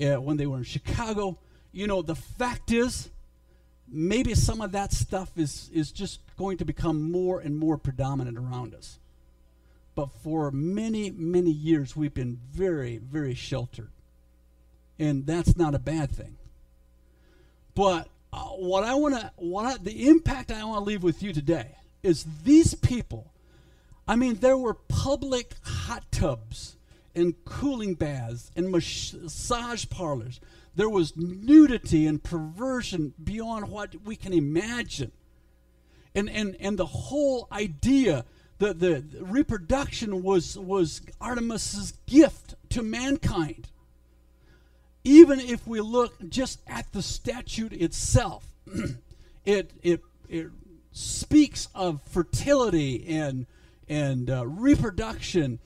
uh, 0.00 0.14
when 0.14 0.38
they 0.38 0.46
were 0.46 0.58
in 0.58 0.64
Chicago, 0.64 1.38
you 1.72 1.86
know, 1.86 2.02
the 2.02 2.14
fact 2.14 2.72
is, 2.72 3.10
maybe 3.88 4.34
some 4.34 4.60
of 4.60 4.72
that 4.72 4.92
stuff 4.92 5.30
is, 5.36 5.70
is 5.72 5.92
just 5.92 6.20
going 6.36 6.58
to 6.58 6.64
become 6.64 7.10
more 7.10 7.40
and 7.40 7.56
more 7.56 7.76
predominant 7.76 8.38
around 8.38 8.74
us. 8.74 8.98
But 9.94 10.10
for 10.22 10.50
many, 10.50 11.10
many 11.10 11.50
years, 11.50 11.94
we've 11.94 12.14
been 12.14 12.38
very, 12.52 12.98
very 12.98 13.34
sheltered. 13.34 13.90
And 14.98 15.26
that's 15.26 15.56
not 15.56 15.74
a 15.74 15.78
bad 15.78 16.10
thing. 16.10 16.36
But 17.74 18.08
uh, 18.32 18.38
what 18.38 18.84
I 18.84 18.94
want 18.94 19.14
to, 19.14 19.30
what 19.36 19.84
the 19.84 20.08
impact 20.08 20.50
I 20.50 20.64
want 20.64 20.84
to 20.84 20.84
leave 20.84 21.02
with 21.02 21.22
you 21.22 21.32
today 21.32 21.76
is 22.02 22.26
these 22.44 22.74
people. 22.74 23.30
I 24.06 24.16
mean, 24.16 24.36
there 24.36 24.58
were 24.58 24.74
public 24.74 25.54
hot 25.62 26.04
tubs 26.10 26.76
and 27.14 27.34
cooling 27.44 27.94
baths 27.94 28.50
and 28.56 28.70
massage 28.70 29.88
parlors. 29.88 30.40
There 30.76 30.88
was 30.88 31.16
nudity 31.16 32.06
and 32.06 32.22
perversion 32.22 33.14
beyond 33.22 33.68
what 33.68 33.94
we 34.04 34.16
can 34.16 34.32
imagine. 34.32 35.12
And, 36.14 36.28
and, 36.30 36.56
and 36.60 36.78
the 36.78 36.86
whole 36.86 37.48
idea, 37.52 38.24
the, 38.58 38.74
the 38.74 39.04
reproduction 39.20 40.22
was, 40.22 40.58
was 40.58 41.00
Artemis's 41.20 41.94
gift 42.06 42.54
to 42.70 42.82
mankind. 42.82 43.68
Even 45.04 45.38
if 45.38 45.66
we 45.66 45.80
look 45.80 46.28
just 46.28 46.60
at 46.66 46.92
the 46.92 47.02
statute 47.02 47.72
itself, 47.72 48.46
it, 49.44 49.70
it, 49.82 50.00
it 50.28 50.50
speaks 50.92 51.68
of 51.74 52.00
fertility 52.02 53.04
and 53.06 53.46
and 53.88 54.30
uh, 54.30 54.46
reproduction. 54.46 55.58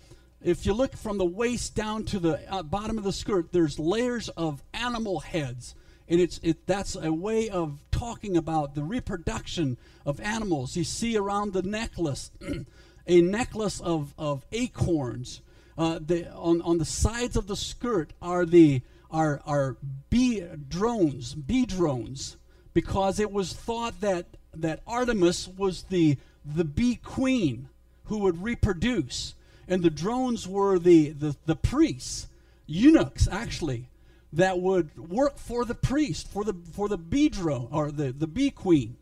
If 0.48 0.64
you 0.64 0.72
look 0.72 0.96
from 0.96 1.18
the 1.18 1.26
waist 1.26 1.74
down 1.74 2.04
to 2.04 2.18
the 2.18 2.40
uh, 2.50 2.62
bottom 2.62 2.96
of 2.96 3.04
the 3.04 3.12
skirt, 3.12 3.52
there's 3.52 3.78
layers 3.78 4.30
of 4.30 4.62
animal 4.72 5.20
heads, 5.20 5.74
and 6.08 6.22
it's 6.22 6.40
it 6.42 6.66
that's 6.66 6.96
a 6.96 7.12
way 7.12 7.50
of 7.50 7.80
talking 7.90 8.34
about 8.34 8.74
the 8.74 8.82
reproduction 8.82 9.76
of 10.06 10.18
animals. 10.20 10.74
You 10.74 10.84
see 10.84 11.18
around 11.18 11.52
the 11.52 11.61
necklace, 11.61 12.30
a 13.06 13.20
necklace 13.20 13.78
of 13.80 14.14
of 14.16 14.46
acorns. 14.50 15.42
Uh, 15.76 15.98
the, 16.00 16.32
on 16.32 16.62
on 16.62 16.78
the 16.78 16.87
sides 16.87 17.37
of 17.37 17.46
the 17.46 17.54
skirt 17.54 18.14
are 18.22 18.46
the 18.46 18.80
are 19.11 19.42
are 19.44 19.76
bee 20.08 20.42
drones, 20.66 21.34
bee 21.34 21.66
drones, 21.66 22.38
because 22.72 23.20
it 23.20 23.30
was 23.30 23.52
thought 23.52 24.00
that 24.00 24.38
that 24.54 24.80
Artemis 24.87 25.46
was 25.46 25.82
the 25.90 26.16
the 26.42 26.64
bee 26.64 26.96
queen 26.96 27.68
who 28.04 28.20
would 28.20 28.42
reproduce, 28.42 29.34
and 29.68 29.83
the 29.83 29.90
drones 29.90 30.48
were 30.48 30.78
the 30.78 31.11
the, 31.11 31.37
the 31.46 31.54
priests, 31.54 32.26
eunuchs 32.66 33.28
actually, 33.28 33.88
that 34.33 34.59
would 34.59 34.96
work 34.98 35.38
for 35.38 35.64
the 35.64 35.74
priest 35.74 36.28
for 36.28 36.44
the 36.44 36.54
for 36.72 36.88
the 36.88 36.98
bee 36.98 37.28
drone 37.28 37.68
or 37.70 37.90
the 37.90 38.12
the 38.12 38.26
bee 38.26 38.50
queen. 38.50 38.96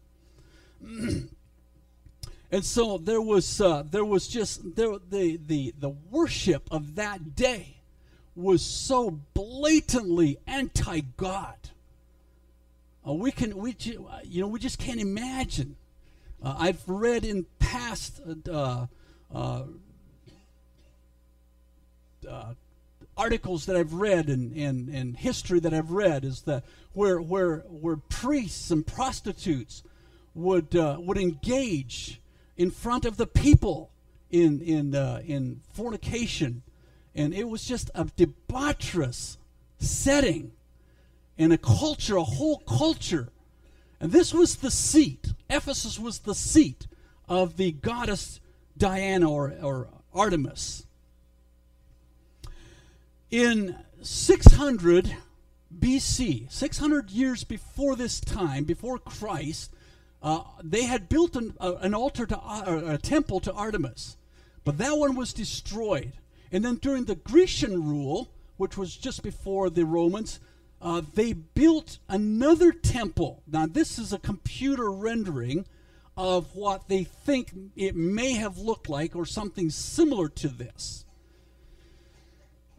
and 0.83 2.65
so 2.65 2.99
there 2.99 3.23
was 3.23 3.61
uh, 3.61 3.85
there 3.91 4.05
was 4.05 4.29
just 4.29 4.77
there 4.77 4.97
the 5.11 5.39
the 5.47 5.73
the 5.79 5.91
worship 6.11 6.69
of 6.71 6.97
that 6.97 7.35
day 7.35 7.77
was 8.35 8.63
so 8.63 9.19
blatantly 9.33 10.39
anti-God. 10.47 11.57
Uh, 13.07 13.15
we 13.15 13.31
can 13.31 13.57
we 13.57 13.75
you 14.25 14.41
know 14.41 14.49
we 14.49 14.59
just 14.59 14.79
can't 14.79 15.01
imagine. 15.01 15.77
Uh, 16.43 16.55
I've 16.59 16.87
read 16.87 17.25
in 17.25 17.47
past 17.59 18.21
uh, 18.51 18.87
uh, 22.27 22.31
uh, 22.31 22.55
articles 23.17 23.67
that 23.67 23.77
I've 23.77 23.95
read 23.95 24.29
and, 24.29 24.55
and, 24.57 24.89
and 24.89 25.17
history 25.17 25.61
that 25.61 25.73
I've 25.73 25.91
read 25.91 26.25
is 26.25 26.43
that 26.43 26.65
where 26.93 27.21
where 27.21 27.59
where 27.69 27.97
priests 27.97 28.71
and 28.71 28.87
prostitutes 28.87 29.83
would 30.35 30.77
uh, 30.77 30.97
would 31.01 31.19
engage 31.19 32.21
in 32.57 32.71
front 32.71 33.05
of 33.05 33.17
the 33.17 33.27
people 33.27 33.91
in 34.31 34.61
in 34.61 34.95
in 35.27 35.61
fornication 35.73 36.63
and 37.17 37.33
it 37.33 37.49
was 37.49 37.65
just 37.65 37.91
a 37.95 38.05
debaucherous 38.05 39.39
setting 39.79 40.53
and 41.39 41.53
a 41.53 41.59
culture, 41.59 42.17
a 42.17 42.23
whole 42.23 42.59
culture. 42.59 43.31
And 43.99 44.13
this 44.13 44.35
was 44.35 44.57
the 44.57 44.71
seat. 44.71 45.33
Ephesus 45.49 45.99
was 45.99 46.21
the 46.21 46.35
seat 46.35 46.87
of 47.29 47.57
the 47.57 47.73
goddess 47.73 48.41
Diana 48.77 49.31
or, 49.31 49.55
or 49.63 49.89
Artemis. 50.13 50.87
In 53.31 53.77
600 54.03 55.17
BC, 55.77 56.51
600 56.53 57.11
years 57.11 57.43
before 57.43 57.97
this 57.97 58.21
time, 58.21 58.63
before 58.63 58.99
Christ, 58.99 59.75
uh, 60.23 60.43
they 60.63 60.85
had 60.85 61.09
built 61.09 61.35
an, 61.35 61.55
uh, 61.59 61.75
an 61.81 61.93
altar 61.93 62.25
to 62.27 62.39
uh, 62.39 62.83
a 62.87 62.99
temple 62.99 63.41
to 63.41 63.53
Artemis, 63.53 64.17
but 64.65 64.79
that 64.79 64.97
one 64.97 65.17
was 65.17 65.33
destroyed. 65.33 66.13
And 66.53 66.65
then 66.65 66.77
during 66.77 67.05
the 67.05 67.17
Grecian 67.17 67.89
rule, 67.89 68.29
which 68.59 68.77
was 68.77 68.97
just 68.97 69.25
before 69.25 69.71
the 69.71 69.85
Romans, 69.85 70.39
uh, 70.81 71.03
they 71.15 71.33
built 71.33 71.99
another 72.09 72.71
temple. 72.71 73.43
Now, 73.47 73.67
this 73.67 73.99
is 73.99 74.13
a 74.13 74.19
computer 74.19 74.91
rendering 74.91 75.67
of 76.17 76.55
what 76.55 76.89
they 76.89 77.03
think 77.03 77.53
it 77.75 77.97
may 77.97 78.35
have 78.35 78.57
looked 78.57 78.89
like 78.89 79.17
or 79.17 79.27
something 79.27 79.69
similar 79.69 80.29
to 80.29 80.49
this. 80.49 81.06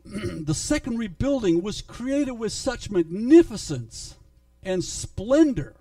the 0.46 0.54
second 0.54 0.98
rebuilding 0.98 1.62
was 1.62 1.82
created 1.82 2.34
with 2.34 2.52
such 2.52 2.90
magnificence 2.90 4.16
and 4.64 4.84
splendor 4.84 5.76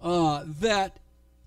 uh, 0.00 0.44
that 0.60 0.98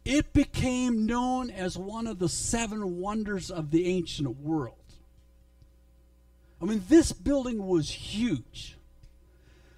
it 0.05 0.33
became 0.33 1.05
known 1.05 1.49
as 1.49 1.77
one 1.77 2.07
of 2.07 2.19
the 2.19 2.29
seven 2.29 2.99
wonders 2.99 3.51
of 3.51 3.71
the 3.71 3.87
ancient 3.87 4.39
world. 4.39 4.75
I 6.61 6.65
mean, 6.65 6.83
this 6.89 7.11
building 7.11 7.65
was 7.65 7.89
huge. 7.89 8.75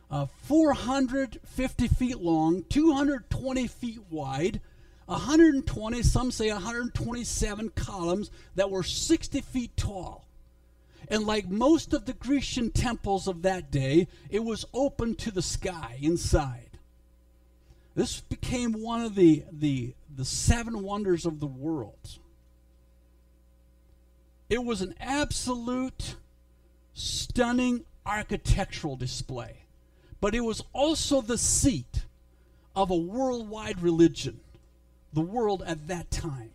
Uh, 0.10 0.26
450 0.44 1.88
feet 1.88 2.20
long, 2.20 2.64
220 2.70 3.68
feet 3.68 4.00
wide, 4.10 4.60
120, 5.06 6.04
some 6.04 6.32
say 6.32 6.52
127 6.52 7.70
columns 7.70 8.32
that 8.56 8.70
were 8.70 8.84
60 8.84 9.42
feet 9.42 9.76
tall. 9.78 10.26
And 11.08 11.26
like 11.26 11.50
most 11.50 11.94
of 11.94 12.06
the 12.06 12.14
Grecian 12.14 12.72
temples 12.72 13.28
of 13.28 13.42
that 13.42 13.72
day, 13.72 14.08
it 14.30 14.44
was 14.44 14.66
open 14.74 15.16
to 15.16 15.32
the 15.32 15.42
sky 15.42 15.98
inside. 16.02 16.70
This 17.96 18.22
became 18.22 18.82
one 18.82 19.02
of 19.02 19.16
the, 19.16 19.44
the, 19.52 19.94
the 20.16 20.26
seven 20.26 20.84
wonders 20.84 21.26
of 21.26 21.40
the 21.40 21.48
world. 21.48 22.18
It 24.50 24.64
was 24.64 24.82
an 24.82 24.96
absolute 25.00 26.16
stunning 26.94 27.86
architectural 28.06 28.96
display, 28.96 29.64
but 30.20 30.36
it 30.36 30.42
was 30.42 30.64
also 30.74 31.22
the 31.22 31.38
seat 31.38 32.06
of 32.76 32.90
a 32.90 32.96
worldwide 32.96 33.82
religion, 33.82 34.40
the 35.14 35.22
world 35.22 35.64
at 35.66 35.88
that 35.88 36.12
time. 36.12 36.52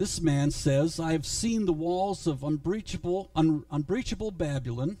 This 0.00 0.18
man 0.18 0.50
says, 0.50 0.98
I 0.98 1.12
have 1.12 1.26
seen 1.26 1.66
the 1.66 1.74
walls 1.74 2.26
of 2.26 2.42
unbreachable, 2.42 3.30
un, 3.36 3.66
unbreachable 3.70 4.30
Babylon, 4.30 4.96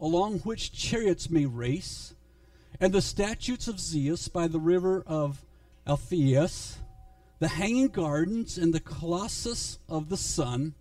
along 0.00 0.38
which 0.38 0.72
chariots 0.72 1.28
may 1.28 1.44
race, 1.44 2.14
and 2.80 2.90
the 2.94 3.02
statutes 3.02 3.68
of 3.68 3.78
Zeus 3.78 4.28
by 4.28 4.48
the 4.48 4.58
river 4.58 5.04
of 5.06 5.44
Alpheus, 5.86 6.78
the 7.38 7.48
hanging 7.48 7.88
gardens 7.88 8.56
and 8.56 8.72
the 8.72 8.80
colossus 8.80 9.78
of 9.90 10.08
the 10.08 10.16
sun, 10.16 10.72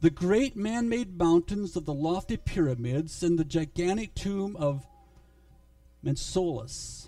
the 0.00 0.10
great 0.10 0.56
man 0.56 0.88
made 0.88 1.16
mountains 1.16 1.76
of 1.76 1.84
the 1.84 1.94
lofty 1.94 2.36
pyramids, 2.36 3.22
and 3.22 3.38
the 3.38 3.44
gigantic 3.44 4.16
tomb 4.16 4.56
of 4.56 4.84
Mausolus. 6.02 7.06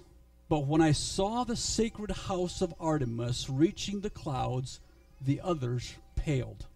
But 0.48 0.68
when 0.68 0.80
I 0.80 0.92
saw 0.92 1.42
the 1.42 1.56
sacred 1.56 2.12
house 2.12 2.62
of 2.62 2.72
Artemis 2.78 3.50
reaching 3.50 3.98
the 3.98 4.10
clouds, 4.10 4.78
the 5.20 5.40
others 5.42 5.94
paled. 6.16 6.66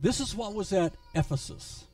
This 0.00 0.20
is 0.20 0.34
what 0.34 0.54
was 0.54 0.72
at 0.72 0.94
Ephesus. 1.14 1.84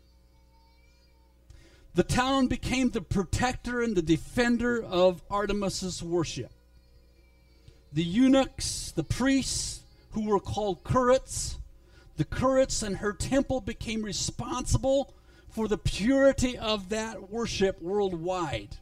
The 1.95 2.03
town 2.03 2.47
became 2.47 2.90
the 2.90 3.01
protector 3.01 3.83
and 3.83 3.97
the 3.97 4.03
defender 4.03 4.83
of 4.83 5.23
Artemis's 5.31 6.03
worship. 6.03 6.53
The 7.93 8.05
eunuchs, 8.05 8.93
the 8.93 9.03
priests, 9.03 9.81
who 10.12 10.27
were 10.27 10.40
called 10.40 10.85
curates, 10.85 11.57
the 12.16 12.25
curates 12.25 12.83
and 12.83 12.97
her 12.99 13.12
temple 13.12 13.61
became 13.61 14.03
responsible 14.03 15.14
for 15.49 15.69
the 15.69 15.79
purity 15.79 16.57
of 16.57 16.88
that 16.90 17.31
worship 17.31 17.81
worldwide. 17.83 18.77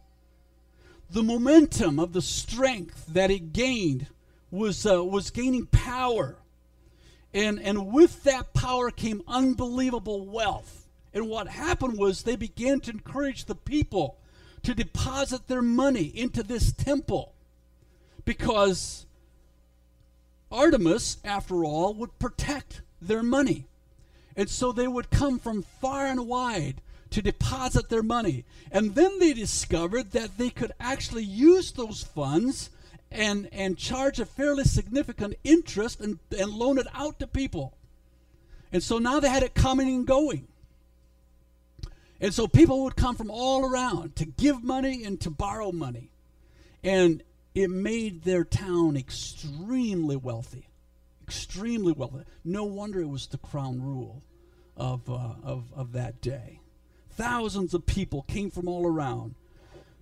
The 1.11 1.23
momentum 1.23 1.99
of 1.99 2.13
the 2.13 2.23
strength 2.23 3.07
that 3.09 3.31
it 3.31 3.53
gained 3.53 4.09
was, 4.51 4.87
uh, 4.87 5.05
was 5.05 5.31
gaining 5.31 5.67
power. 5.67 6.37
And, 7.35 7.61
and 7.61 7.93
with 7.93 8.25
that 8.25 8.55
power 8.55 8.91
came 8.91 9.23
unbelievable 9.29 10.25
wealth. 10.25 10.87
And 11.13 11.29
what 11.29 11.49
happened 11.49 11.99
was 11.99 12.23
they 12.23 12.37
began 12.37 12.81
to 12.81 12.91
encourage 12.91 13.45
the 13.45 13.55
people 13.55 14.19
to 14.63 14.75
deposit 14.75 15.49
their 15.49 15.63
money 15.63 16.05
into 16.05 16.43
this 16.43 16.73
temple 16.73 17.35
because 18.25 19.07
Artemis, 20.51 21.19
after 21.25 21.65
all, 21.65 21.95
would 21.95 22.19
protect 22.19 22.83
their 23.01 23.23
money. 23.23 23.67
And 24.37 24.49
so 24.49 24.73
they 24.73 24.89
would 24.89 25.11
come 25.11 25.39
from 25.39 25.63
far 25.63 26.07
and 26.07 26.27
wide 26.27 26.81
to 27.11 27.23
deposit 27.23 27.89
their 27.89 28.03
money. 28.03 28.45
And 28.71 28.95
then 28.95 29.19
they 29.19 29.33
discovered 29.33 30.13
that 30.13 30.39
they 30.39 30.51
could 30.51 30.73
actually 30.79 31.25
use 31.25 31.73
those 31.73 32.03
funds 32.03 32.71
and, 33.11 33.49
and 33.53 33.77
charge 33.79 34.21
a 34.21 34.27
fairly 34.27 34.65
significant 34.65 35.35
interest 35.45 36.01
and, 36.01 36.19
and 36.39 36.51
loan 36.51 36.79
it 36.79 36.87
out 36.95 37.19
to 37.19 37.27
people. 37.27 37.77
And 38.73 38.83
so 38.83 38.99
now 38.99 39.19
they 39.21 39.29
had 39.29 39.43
it 39.43 39.55
coming 39.55 39.89
and 39.89 40.07
going. 40.07 40.49
And 42.21 42.35
so 42.35 42.47
people 42.49 42.85
would 42.85 42.97
come 42.97 43.17
from 43.17 43.31
all 43.31 43.65
around 43.65 44.17
to 44.17 44.25
give 44.25 44.63
money 44.63 45.05
and 45.05 45.21
to 45.21 45.31
borrow 45.31 45.73
money. 45.73 46.11
And 46.83 47.23
it 47.55 47.71
made 47.71 48.25
their 48.25 48.45
town 48.45 48.97
extremely 48.97 50.17
wealthy. 50.17 50.69
Extremely 51.23 51.93
wealthy. 51.93 52.25
No 52.45 52.65
wonder 52.65 53.01
it 53.01 53.09
was 53.09 53.27
the 53.29 53.39
crown 53.39 53.83
rule 53.83 54.23
of, 54.77 55.09
uh, 55.09 55.35
of, 55.43 55.73
of 55.75 55.93
that 55.93 56.21
day. 56.21 56.61
thousands 57.19 57.75
of 57.75 57.85
people 57.85 58.23
came 58.23 58.49
from 58.49 58.69
all 58.69 58.87
around 58.87 59.35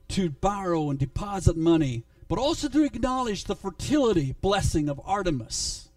to 0.09 0.29
borrow 0.29 0.91
and 0.91 0.99
deposit 0.99 1.57
money, 1.57 2.05
but 2.29 2.39
also 2.39 2.69
to 2.69 2.85
acknowledge 2.85 3.45
the 3.45 3.57
fertility 3.57 4.35
blessing 4.41 4.89
of 4.89 5.01
Artemis. 5.05 5.89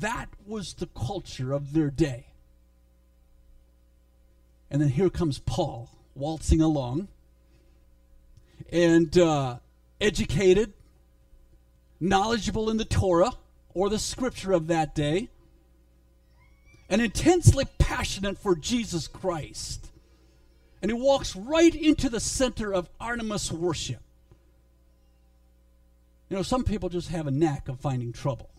That 0.00 0.28
was 0.46 0.74
the 0.74 0.86
culture 0.86 1.52
of 1.52 1.72
their 1.72 1.90
day. 1.90 2.26
And 4.70 4.80
then 4.80 4.90
here 4.90 5.10
comes 5.10 5.38
Paul 5.38 5.90
waltzing 6.14 6.60
along 6.60 7.08
and 8.72 9.16
uh, 9.18 9.56
educated, 10.00 10.72
knowledgeable 11.98 12.70
in 12.70 12.76
the 12.76 12.84
Torah 12.84 13.32
or 13.74 13.88
the 13.88 13.98
scripture 13.98 14.52
of 14.52 14.68
that 14.68 14.94
day, 14.94 15.28
and 16.88 17.00
intensely 17.00 17.64
passionate 17.78 18.38
for 18.38 18.54
Jesus 18.54 19.06
Christ. 19.06 19.88
And 20.82 20.90
he 20.90 20.96
walks 20.96 21.36
right 21.36 21.74
into 21.74 22.08
the 22.08 22.20
center 22.20 22.72
of 22.72 22.88
Artemis 23.00 23.52
worship. 23.52 24.00
You 26.30 26.36
know, 26.36 26.42
some 26.42 26.62
people 26.62 26.88
just 26.88 27.08
have 27.08 27.26
a 27.26 27.32
knack 27.32 27.68
of 27.68 27.80
finding 27.80 28.12
trouble. 28.12 28.50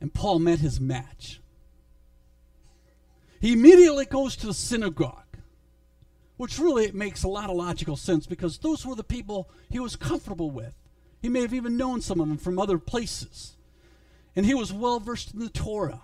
And 0.00 0.12
Paul 0.12 0.38
met 0.38 0.60
his 0.60 0.80
match. 0.80 1.40
He 3.40 3.52
immediately 3.52 4.06
goes 4.06 4.34
to 4.36 4.46
the 4.46 4.54
synagogue, 4.54 5.36
which 6.38 6.58
really 6.58 6.90
makes 6.90 7.22
a 7.22 7.28
lot 7.28 7.50
of 7.50 7.56
logical 7.56 7.96
sense 7.96 8.26
because 8.26 8.58
those 8.58 8.86
were 8.86 8.94
the 8.94 9.04
people 9.04 9.50
he 9.68 9.78
was 9.78 9.94
comfortable 9.94 10.50
with. 10.50 10.74
He 11.20 11.28
may 11.28 11.42
have 11.42 11.54
even 11.54 11.76
known 11.76 12.00
some 12.00 12.20
of 12.20 12.28
them 12.28 12.38
from 12.38 12.58
other 12.58 12.78
places. 12.78 13.56
And 14.34 14.46
he 14.46 14.54
was 14.54 14.72
well 14.72 15.00
versed 15.00 15.34
in 15.34 15.40
the 15.40 15.50
Torah. 15.50 16.02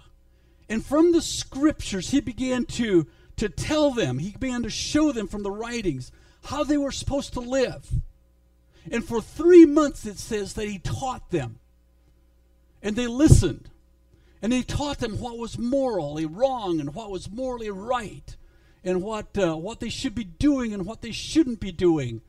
And 0.69 0.85
from 0.85 1.13
the 1.13 1.23
scriptures, 1.23 2.11
he 2.11 2.21
began 2.21 2.67
to, 2.67 3.07
to 3.37 3.49
tell 3.49 3.93
them, 3.93 4.19
he 4.19 4.33
began 4.33 4.63
to 4.63 4.71
show 4.71 5.13
them 5.13 5.29
from 5.29 5.43
the 5.43 5.51
writings 5.51 6.13
how 6.45 6.65
they 6.65 6.77
were 6.77 6.93
supposed 6.93 7.33
to 7.35 7.41
live. 7.41 7.89
And 8.91 9.05
for 9.05 9.21
three 9.21 9.65
months, 9.65 10.05
it 10.07 10.19
says 10.19 10.55
that 10.55 10.69
he 10.69 10.79
taught 10.79 11.31
them. 11.31 11.59
And 12.83 12.97
they 12.97 13.07
listened. 13.07 13.71
And 14.43 14.53
he 14.53 14.63
taught 14.63 14.99
them 14.99 15.19
what 15.19 15.39
was 15.39 15.59
morally 15.59 16.27
wrong 16.27 16.81
and 16.81 16.95
what 16.95 17.11
was 17.11 17.31
morally 17.31 17.71
right, 17.71 18.37
and 18.85 19.03
what, 19.03 19.39
uh, 19.39 19.57
what 19.57 19.81
they 19.81 19.89
should 19.89 20.15
be 20.15 20.25
doing 20.25 20.75
and 20.75 20.85
what 20.85 21.01
they 21.01 21.13
shouldn't 21.13 21.61
be 21.61 21.73
doing. 21.73 22.21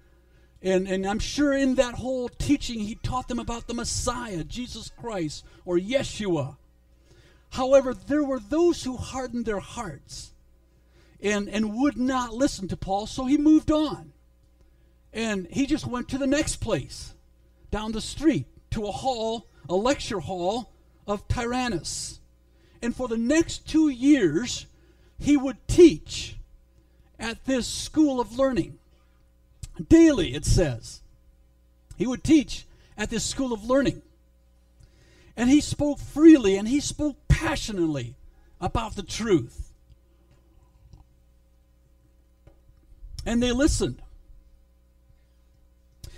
And, 0.62 0.88
and 0.88 1.06
I'm 1.06 1.20
sure 1.20 1.54
in 1.54 1.76
that 1.76 1.96
whole 1.96 2.30
teaching, 2.30 2.80
he 2.80 2.96
taught 2.96 3.28
them 3.28 3.38
about 3.40 3.68
the 3.68 3.74
Messiah, 3.74 4.46
Jesus 4.46 4.90
Christ, 4.98 5.44
or 5.66 5.78
Yeshua. 5.78 6.56
However, 7.52 7.94
there 7.94 8.24
were 8.24 8.40
those 8.40 8.84
who 8.84 8.98
hardened 8.98 9.46
their 9.46 9.60
hearts 9.60 10.32
and, 11.22 11.48
and 11.50 11.76
would 11.76 11.98
not 11.98 12.34
listen 12.34 12.68
to 12.70 12.78
Paul, 12.78 13.08
so 13.08 13.26
he 13.26 13.38
moved 13.38 13.70
on. 13.70 14.14
And 15.16 15.48
he 15.50 15.66
just 15.66 15.88
went 15.88 16.10
to 16.10 16.18
the 16.18 16.28
next 16.28 16.58
place, 16.58 17.14
down 17.72 17.94
the 17.94 18.02
street, 18.02 18.48
to 18.72 18.86
a 18.86 18.92
hall, 18.92 19.48
a 19.70 19.74
lecture 19.74 20.20
hall 20.20 20.74
of 21.08 21.26
Tyrannus. 21.30 22.20
And 22.82 22.94
for 22.94 23.08
the 23.08 23.18
next 23.18 23.66
two 23.66 23.88
years, 23.88 24.66
he 25.18 25.38
would 25.38 25.66
teach 25.70 26.36
at 27.18 27.46
this 27.46 27.66
school 27.66 28.20
of 28.20 28.38
learning. 28.38 28.78
Daily, 29.88 30.36
it 30.36 30.44
says. 30.44 31.02
He 31.96 32.06
would 32.06 32.24
teach 32.24 32.66
at 32.98 33.10
this 33.10 33.26
school 33.26 33.54
of 33.54 33.64
learning. 33.64 34.02
And 35.38 35.50
he 35.50 35.62
spoke 35.62 36.00
freely 36.00 36.58
and 36.58 36.68
he 36.68 36.82
spoke 36.82 37.16
passionately 37.30 38.16
about 38.60 38.98
the 38.98 39.04
truth. 39.04 39.72
And 43.26 43.42
they 43.42 43.54
listened. 43.54 44.02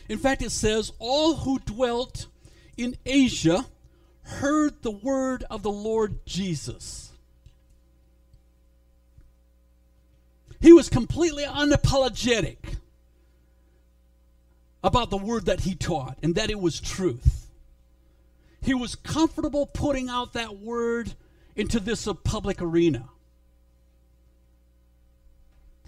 In 0.10 0.18
fact, 0.18 0.42
it 0.42 0.52
says, 0.52 0.92
All 1.00 1.36
who 1.36 1.60
dwelt 1.60 2.28
in 2.78 2.98
Asia 3.06 3.66
heard 4.24 4.82
the 4.82 4.92
word 4.92 5.44
of 5.50 5.64
the 5.64 5.72
Lord 5.72 6.26
Jesus. 6.26 7.12
He 10.60 10.74
was 10.74 10.90
completely 10.90 11.44
unapologetic 11.44 12.58
about 14.84 15.10
the 15.10 15.18
word 15.18 15.46
that 15.46 15.62
he 15.62 15.76
taught 15.76 16.18
and 16.24 16.36
that 16.36 16.50
it 16.50 16.60
was 16.60 16.80
truth. 16.80 17.48
He 18.62 18.74
was 18.74 18.96
comfortable 18.96 19.66
putting 19.66 20.10
out 20.10 20.34
that 20.34 20.58
word 20.58 21.14
into 21.56 21.80
this 21.80 22.08
public 22.24 22.62
arena. 22.62 23.10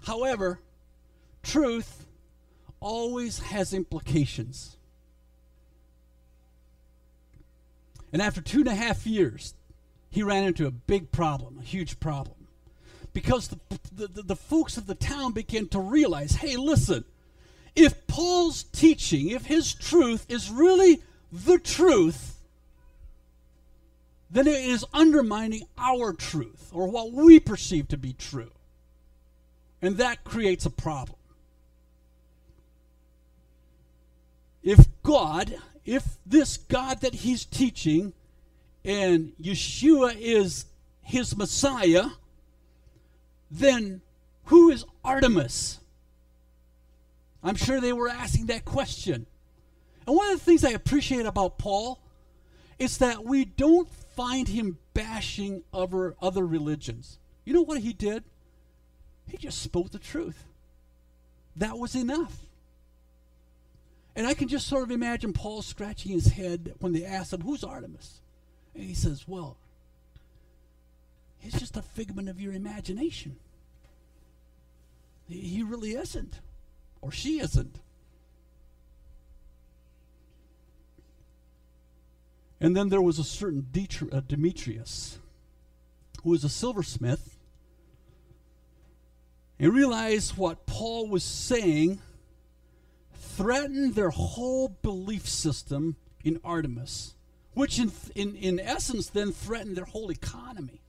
However, 0.04 0.60
truth 1.42 2.06
always 2.80 3.38
has 3.38 3.72
implications. 3.72 4.76
And 8.12 8.20
after 8.20 8.40
two 8.40 8.60
and 8.60 8.68
a 8.68 8.74
half 8.74 9.06
years, 9.06 9.54
he 10.10 10.22
ran 10.22 10.44
into 10.44 10.66
a 10.66 10.70
big 10.70 11.12
problem, 11.12 11.58
a 11.60 11.64
huge 11.64 12.00
problem. 12.00 12.36
Because 13.12 13.48
the, 13.48 13.58
the, 13.94 14.06
the, 14.08 14.22
the 14.22 14.36
folks 14.36 14.76
of 14.76 14.86
the 14.86 14.94
town 14.94 15.32
began 15.32 15.68
to 15.68 15.78
realize 15.78 16.32
hey, 16.36 16.56
listen, 16.56 17.04
if 17.76 18.06
Paul's 18.06 18.64
teaching, 18.64 19.28
if 19.28 19.46
his 19.46 19.72
truth 19.72 20.26
is 20.28 20.50
really 20.50 21.02
the 21.32 21.58
truth, 21.58 22.36
then 24.30 24.46
it 24.46 24.64
is 24.64 24.84
undermining 24.92 25.66
our 25.76 26.12
truth 26.12 26.70
or 26.72 26.88
what 26.88 27.12
we 27.12 27.40
perceive 27.40 27.88
to 27.88 27.96
be 27.96 28.12
true. 28.12 28.52
And 29.82 29.96
that 29.96 30.24
creates 30.24 30.66
a 30.66 30.70
problem. 30.70 31.16
If 34.62 34.86
God 35.02 35.56
if 35.84 36.04
this 36.26 36.56
God 36.56 37.00
that 37.00 37.14
he's 37.14 37.44
teaching 37.44 38.12
and 38.84 39.32
Yeshua 39.42 40.14
is 40.16 40.66
his 41.02 41.36
Messiah, 41.36 42.06
then 43.50 44.00
who 44.44 44.70
is 44.70 44.84
Artemis? 45.04 45.80
I'm 47.42 47.56
sure 47.56 47.80
they 47.80 47.92
were 47.92 48.08
asking 48.08 48.46
that 48.46 48.64
question. 48.64 49.26
And 50.06 50.14
one 50.14 50.30
of 50.30 50.38
the 50.38 50.44
things 50.44 50.64
I 50.64 50.70
appreciate 50.70 51.26
about 51.26 51.58
Paul 51.58 52.00
is 52.78 52.98
that 52.98 53.24
we 53.24 53.44
don't 53.44 53.90
find 53.90 54.48
him 54.48 54.78
bashing 54.94 55.62
other, 55.72 56.14
other 56.20 56.46
religions. 56.46 57.18
You 57.44 57.54
know 57.54 57.62
what 57.62 57.80
he 57.80 57.92
did? 57.92 58.24
He 59.26 59.36
just 59.36 59.62
spoke 59.62 59.90
the 59.90 59.98
truth. 59.98 60.44
That 61.56 61.78
was 61.78 61.94
enough. 61.94 62.36
And 64.16 64.26
I 64.26 64.34
can 64.34 64.48
just 64.48 64.66
sort 64.66 64.82
of 64.82 64.90
imagine 64.90 65.32
Paul 65.32 65.62
scratching 65.62 66.12
his 66.12 66.28
head 66.28 66.74
when 66.80 66.92
they 66.92 67.04
asked 67.04 67.32
him, 67.32 67.42
Who's 67.42 67.64
Artemis? 67.64 68.20
And 68.74 68.84
he 68.84 68.94
says, 68.94 69.26
Well, 69.26 69.56
he's 71.38 71.58
just 71.58 71.76
a 71.76 71.82
figment 71.82 72.28
of 72.28 72.40
your 72.40 72.52
imagination. 72.52 73.36
He 75.28 75.62
really 75.62 75.92
isn't, 75.92 76.40
or 77.00 77.12
she 77.12 77.38
isn't. 77.38 77.78
And 82.60 82.76
then 82.76 82.88
there 82.88 83.00
was 83.00 83.18
a 83.18 83.24
certain 83.24 83.66
uh, 84.12 84.20
Demetrius 84.26 85.18
who 86.22 86.30
was 86.30 86.44
a 86.44 86.48
silversmith 86.48 87.36
and 89.58 89.72
realized 89.72 90.36
what 90.36 90.66
Paul 90.66 91.08
was 91.08 91.24
saying 91.24 92.00
threatened 93.20 93.94
their 93.94 94.10
whole 94.10 94.68
belief 94.68 95.28
system 95.28 95.96
in 96.24 96.40
Artemis, 96.42 97.14
which 97.54 97.78
in, 97.78 97.92
in, 98.14 98.34
in 98.36 98.58
essence 98.58 99.08
then 99.08 99.32
threatened 99.32 99.76
their 99.76 99.84
whole 99.84 100.10
economy. 100.10 100.80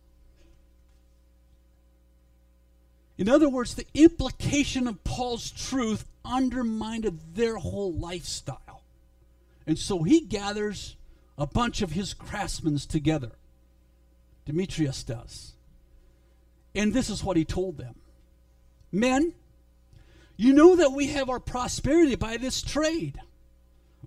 In 3.17 3.29
other 3.29 3.49
words, 3.49 3.75
the 3.75 3.85
implication 3.93 4.87
of 4.87 5.03
Paul's 5.03 5.51
truth 5.51 6.05
undermined 6.25 7.19
their 7.35 7.57
whole 7.57 7.93
lifestyle. 7.93 8.81
And 9.67 9.77
so 9.77 10.03
he 10.03 10.21
gathers 10.21 10.95
a 11.37 11.45
bunch 11.45 11.81
of 11.81 11.91
his 11.91 12.13
craftsmen 12.13 12.77
together. 12.77 13.31
Demetrius 14.45 15.03
does. 15.03 15.53
And 16.73 16.93
this 16.93 17.09
is 17.09 17.23
what 17.23 17.37
he 17.37 17.45
told 17.45 17.77
them 17.77 17.95
Men, 18.91 19.33
you 20.41 20.53
know 20.53 20.75
that 20.75 20.91
we 20.91 21.05
have 21.05 21.29
our 21.29 21.39
prosperity 21.39 22.15
by 22.15 22.35
this 22.35 22.63
trade. 22.63 23.21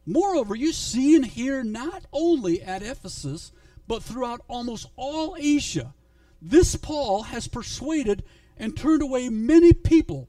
Moreover, 0.04 0.56
you 0.56 0.72
see 0.72 1.14
and 1.14 1.24
hear 1.24 1.62
not 1.62 2.06
only 2.12 2.60
at 2.60 2.82
Ephesus, 2.82 3.52
but 3.86 4.02
throughout 4.02 4.40
almost 4.48 4.88
all 4.96 5.36
Asia, 5.38 5.94
this 6.42 6.74
Paul 6.74 7.22
has 7.22 7.46
persuaded 7.46 8.24
and 8.56 8.76
turned 8.76 9.00
away 9.00 9.28
many 9.28 9.72
people, 9.72 10.28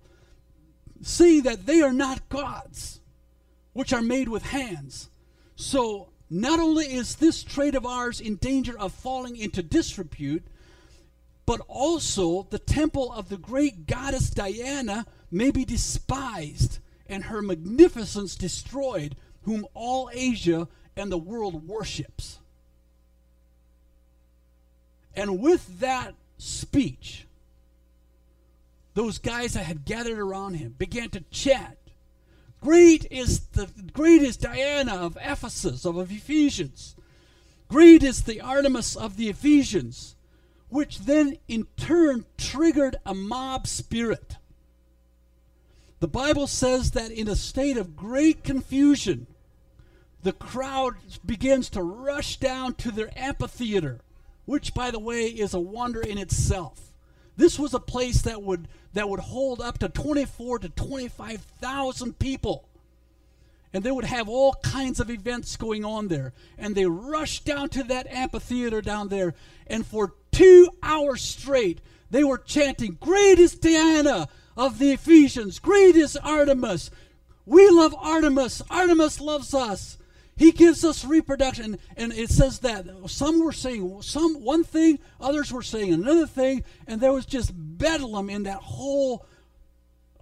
seeing 1.02 1.42
that 1.42 1.66
they 1.66 1.82
are 1.82 1.92
not 1.92 2.30
gods, 2.30 3.00
which 3.74 3.92
are 3.92 4.04
made 4.04 4.30
with 4.30 4.44
hands. 4.44 5.10
So, 5.56 6.10
not 6.30 6.60
only 6.60 6.86
is 6.86 7.16
this 7.16 7.42
trade 7.42 7.74
of 7.74 7.84
ours 7.84 8.22
in 8.22 8.36
danger 8.36 8.78
of 8.78 8.94
falling 8.94 9.38
into 9.38 9.64
disrepute, 9.64 10.46
but 11.48 11.62
also 11.68 12.44
the 12.52 12.60
temple 12.60 13.12
of 13.12 13.30
the 13.30 13.38
great 13.38 13.88
goddess 13.88 14.30
Diana 14.30 15.08
may 15.32 15.52
be 15.52 15.66
despised 15.66 16.80
and 17.08 17.26
her 17.26 17.42
magnificence 17.42 18.36
destroyed, 18.36 19.16
whom 19.44 19.66
all 19.74 20.10
Asia 20.14 20.68
and 20.96 21.12
the 21.12 21.18
world 21.18 21.68
worships. 21.68 22.40
And 25.16 25.40
with 25.40 25.80
that 25.80 26.14
speech, 26.38 27.26
those 28.96 29.18
guys 29.18 29.54
that 29.54 29.66
had 29.66 29.86
gathered 29.86 30.20
around 30.20 30.56
him 30.56 30.76
began 30.78 31.10
to 31.12 31.22
chat. 31.32 31.78
Great 32.62 33.06
is 33.12 33.42
the 33.48 33.70
great 33.94 34.22
is 34.22 34.38
Diana 34.38 34.96
of 34.96 35.18
Ephesus, 35.22 35.86
of 35.86 36.12
Ephesians. 36.12 36.96
Great 37.68 38.04
is 38.04 38.24
the 38.24 38.42
Artemis 38.42 38.96
of 38.96 39.18
the 39.18 39.30
Ephesians, 39.30 40.16
which 40.70 41.00
then 41.00 41.38
in 41.48 41.68
turn 41.78 42.26
triggered 42.38 42.96
a 43.06 43.14
mob 43.14 43.68
spirit. 43.68 44.38
The 46.00 46.08
Bible 46.08 46.48
says 46.48 46.92
that 46.92 47.12
in 47.12 47.28
a 47.28 47.36
state 47.36 47.78
of 47.78 47.96
great 47.96 48.44
confusion, 48.44 49.28
the 50.24 50.34
crowd 50.34 50.96
begins 51.26 51.70
to 51.70 51.84
rush 51.84 52.38
down 52.38 52.74
to 52.76 52.92
their 52.92 53.12
amphitheater, 53.16 54.02
which, 54.46 54.74
by 54.74 54.92
the 54.92 55.00
way, 55.00 55.26
is 55.28 55.54
a 55.54 55.60
wonder 55.60 56.02
in 56.02 56.18
itself. 56.18 56.92
This 57.38 57.60
was 57.60 57.74
a 57.74 57.80
place 57.80 58.22
that 58.24 58.42
would, 58.42 58.68
that 58.94 59.10
would 59.10 59.20
hold 59.20 59.62
up 59.62 59.78
to 59.80 59.90
24 59.90 60.60
to 60.60 60.70
25,000 60.70 62.18
people. 62.20 62.68
And 63.74 63.84
they 63.84 63.92
would 63.92 64.06
have 64.06 64.30
all 64.30 64.56
kinds 64.64 65.00
of 65.00 65.10
events 65.10 65.58
going 65.58 65.84
on 65.84 66.08
there. 66.08 66.34
And 66.58 66.76
they 66.76 66.86
rushed 66.86 67.46
down 67.46 67.70
to 67.70 67.84
that 67.84 68.08
amphitheater 68.08 68.82
down 68.82 69.10
there. 69.10 69.34
And 69.68 69.86
for 69.86 70.14
two 70.32 70.70
hours 70.82 71.22
straight, 71.22 71.82
they 72.10 72.24
were 72.24 72.38
chanting, 72.38 72.98
Great 73.02 73.38
is 73.38 73.56
Diana 73.56 74.30
of 74.58 74.80
the 74.80 74.92
Ephesians, 74.92 75.60
great 75.60 75.96
is 75.96 76.16
Artemis. 76.18 76.92
We 77.46 77.70
love 77.70 77.96
Artemis. 77.98 78.62
Artemis 78.70 79.20
loves 79.20 79.54
us. 79.54 79.98
He 80.38 80.52
gives 80.52 80.84
us 80.84 81.06
reproduction. 81.06 81.78
And 81.96 82.12
it 82.12 82.30
says 82.30 82.60
that 82.60 82.86
some 83.08 83.44
were 83.44 83.52
saying 83.52 84.02
some 84.02 84.44
one 84.44 84.64
thing, 84.64 85.00
others 85.20 85.52
were 85.52 85.62
saying 85.62 85.94
another 85.94 86.28
thing, 86.28 86.64
and 86.88 87.00
there 87.00 87.14
was 87.14 87.26
just 87.26 87.52
bedlam 87.54 88.30
in 88.30 88.44
that 88.44 88.58
whole 88.58 89.26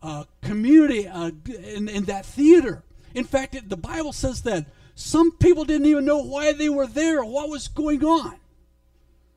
uh, 0.02 0.26
community, 0.42 1.08
uh, 1.08 1.32
in, 1.48 1.88
in 1.88 2.04
that 2.06 2.26
theater. 2.26 2.84
In 3.16 3.24
fact, 3.24 3.56
it, 3.56 3.70
the 3.70 3.78
Bible 3.78 4.14
says 4.14 4.42
that 4.44 4.66
some 4.96 5.32
people 5.38 5.66
didn't 5.66 5.88
even 5.88 6.06
know 6.06 6.20
why 6.20 6.52
they 6.52 6.70
were 6.70 6.88
there 6.88 7.24
what 7.24 7.50
was 7.50 7.68
going 7.68 8.04
on. 8.04 8.36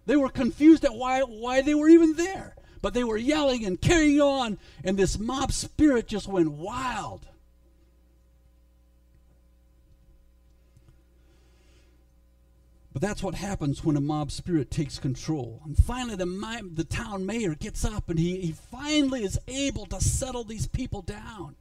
They 0.05 0.17
were 0.17 0.29
confused 0.29 0.85
at 0.85 0.95
why, 0.95 1.21
why 1.21 1.63
they 1.63 1.75
were 1.75 1.89
even 1.89 2.15
there. 2.15 2.55
But 2.83 2.95
they 2.95 3.05
were 3.05 3.17
yelling 3.17 3.65
and 3.65 3.81
carrying 3.81 4.21
on, 4.21 4.59
and 4.85 4.97
this 4.97 5.19
mob 5.19 5.53
spirit 5.53 6.07
just 6.07 6.29
went 6.29 6.53
wild. 6.53 7.27
But 12.97 13.03
that's 13.03 13.23
what 13.23 13.35
happens 13.35 13.85
when 13.85 13.95
a 13.97 14.01
mob 14.01 14.31
spirit 14.31 14.71
takes 14.71 14.99
control. 14.99 15.61
And 15.67 15.77
finally, 15.77 16.17
the, 16.17 16.71
the 16.73 16.83
town 16.83 17.27
mayor 17.27 17.55
gets 17.55 17.85
up 17.85 18.09
and 18.09 18.19
he, 18.19 18.41
he 18.41 18.53
finally 18.53 19.23
is 19.23 19.39
able 19.47 19.85
to 19.85 20.01
settle 20.01 20.45
these 20.45 20.67
people 20.67 21.03
down. 21.03 21.57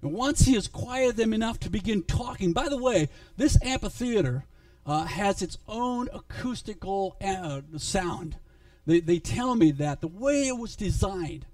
And 0.00 0.14
once 0.14 0.46
he 0.46 0.54
has 0.54 0.66
quieted 0.66 1.16
them 1.16 1.34
enough 1.34 1.60
to 1.60 1.68
begin 1.68 2.04
talking, 2.04 2.54
by 2.54 2.70
the 2.70 2.78
way, 2.78 3.10
this 3.36 3.58
amphitheater 3.62 4.46
uh, 4.86 5.04
has 5.04 5.42
its 5.42 5.58
own 5.68 6.08
acoustical 6.14 7.18
uh, 7.22 7.60
sound. 7.76 8.36
They, 8.88 8.98
they 8.98 9.18
tell 9.20 9.54
me 9.54 9.70
that 9.72 10.00
the 10.00 10.08
way 10.08 10.48
it 10.48 10.58
was 10.58 10.74
designed, 10.74 11.46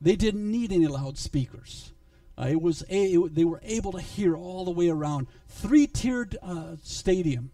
they 0.00 0.14
didn't 0.14 0.48
need 0.48 0.70
any 0.70 0.86
loudspeakers. 0.86 1.92
Uh, 2.38 2.48
it 2.50 2.62
was 2.62 2.82
a, 2.88 3.14
it, 3.14 3.34
they 3.34 3.44
were 3.44 3.60
able 3.64 3.92
to 3.92 4.00
hear 4.00 4.36
all 4.36 4.64
the 4.64 4.70
way 4.70 4.88
around. 4.88 5.26
Three 5.48 5.88
tiered 5.88 6.36
uh, 6.42 6.76
stadium 6.84 7.50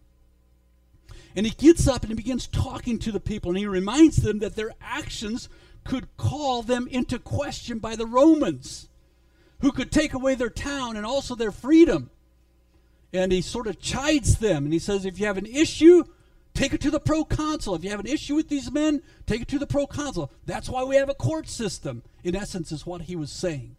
and 1.38 1.46
he 1.46 1.52
gets 1.52 1.86
up 1.86 2.02
and 2.02 2.10
he 2.10 2.16
begins 2.16 2.48
talking 2.48 2.98
to 2.98 3.12
the 3.12 3.20
people, 3.20 3.52
and 3.52 3.58
he 3.58 3.66
reminds 3.66 4.16
them 4.16 4.40
that 4.40 4.56
their 4.56 4.72
actions 4.80 5.48
could 5.84 6.16
call 6.16 6.62
them 6.62 6.88
into 6.88 7.16
question 7.16 7.78
by 7.78 7.94
the 7.94 8.06
Romans, 8.06 8.88
who 9.60 9.70
could 9.70 9.92
take 9.92 10.14
away 10.14 10.34
their 10.34 10.50
town 10.50 10.96
and 10.96 11.06
also 11.06 11.36
their 11.36 11.52
freedom. 11.52 12.10
And 13.12 13.30
he 13.30 13.40
sort 13.40 13.68
of 13.68 13.80
chides 13.80 14.38
them, 14.38 14.64
and 14.64 14.72
he 14.72 14.80
says, 14.80 15.04
If 15.04 15.20
you 15.20 15.26
have 15.26 15.38
an 15.38 15.46
issue, 15.46 16.02
take 16.58 16.74
it 16.74 16.80
to 16.80 16.90
the 16.90 16.98
proconsul. 16.98 17.76
If 17.76 17.84
you 17.84 17.90
have 17.90 18.00
an 18.00 18.08
issue 18.08 18.34
with 18.34 18.48
these 18.48 18.72
men, 18.72 19.00
take 19.26 19.42
it 19.42 19.48
to 19.48 19.60
the 19.60 19.66
proconsul. 19.66 20.32
That's 20.44 20.68
why 20.68 20.82
we 20.82 20.96
have 20.96 21.08
a 21.08 21.14
court 21.14 21.48
system, 21.48 22.02
in 22.24 22.34
essence, 22.34 22.72
is 22.72 22.84
what 22.84 23.02
he 23.02 23.14
was 23.14 23.30
saying. 23.30 23.76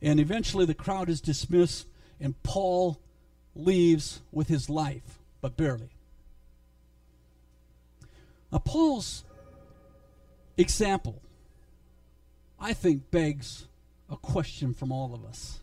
And 0.00 0.20
eventually 0.20 0.64
the 0.64 0.72
crowd 0.72 1.08
is 1.08 1.20
dismissed, 1.20 1.88
and 2.20 2.40
Paul 2.44 3.00
leaves 3.56 4.20
with 4.30 4.46
his 4.46 4.70
life, 4.70 5.18
but 5.40 5.56
barely. 5.56 5.90
Now, 8.52 8.58
Paul's 8.58 9.24
example, 10.56 11.20
I 12.60 12.72
think, 12.72 13.10
begs 13.10 13.66
a 14.08 14.16
question 14.16 14.74
from 14.74 14.92
all 14.92 15.12
of 15.12 15.24
us. 15.24 15.58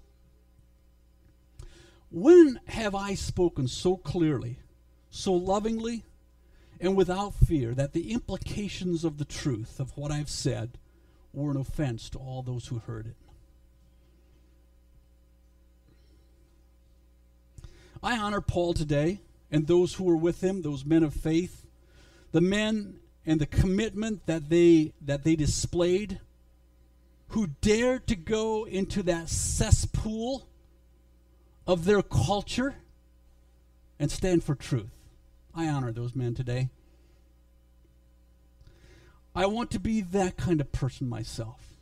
When 2.12 2.60
have 2.68 2.96
I 2.96 3.14
spoken 3.14 3.70
so 3.70 3.96
clearly, 3.96 4.60
so 5.10 5.32
lovingly, 5.34 6.04
and 6.80 6.96
without 6.96 7.34
fear 7.34 7.74
that 7.74 7.94
the 7.94 8.12
implications 8.12 9.04
of 9.04 9.18
the 9.18 9.26
truth 9.26 9.80
of 9.80 9.98
what 9.98 10.12
I've 10.12 10.30
said 10.30 10.78
were 11.34 11.52
an 11.52 11.58
offense 11.58 12.10
to 12.12 12.18
all 12.18 12.42
those 12.42 12.68
who 12.68 12.80
heard 12.80 13.08
it? 13.08 13.16
I 18.02 18.18
honor 18.18 18.42
Paul 18.42 18.74
today 18.74 19.22
and 19.52 19.66
those 19.66 19.96
who 19.96 20.04
were 20.04 20.18
with 20.18 20.44
him, 20.44 20.62
those 20.62 20.86
men 20.86 21.04
of 21.04 21.14
faith 21.14 21.68
the 22.32 22.42
men 22.42 23.00
and 23.26 23.42
the 23.42 23.46
commitment 23.46 24.26
that 24.26 24.50
they 24.50 24.94
that 25.02 25.24
they 25.24 25.36
displayed 25.36 26.20
who 27.30 27.48
dared 27.62 28.08
to 28.08 28.16
go 28.16 28.66
into 28.66 29.04
that 29.04 29.30
cesspool 29.30 30.48
of 31.66 31.86
their 31.86 32.02
culture 32.02 32.76
and 34.00 34.12
stand 34.12 34.44
for 34.44 34.56
truth. 34.56 34.97
I 35.58 35.68
honor 35.68 35.92
those 35.92 36.16
men 36.16 36.36
today. 36.36 36.70
I 39.36 39.48
want 39.48 39.72
to 39.72 39.80
be 39.80 40.02
that 40.02 40.38
kind 40.38 40.62
of 40.62 40.72
person 40.72 41.10
myself. 41.10 41.74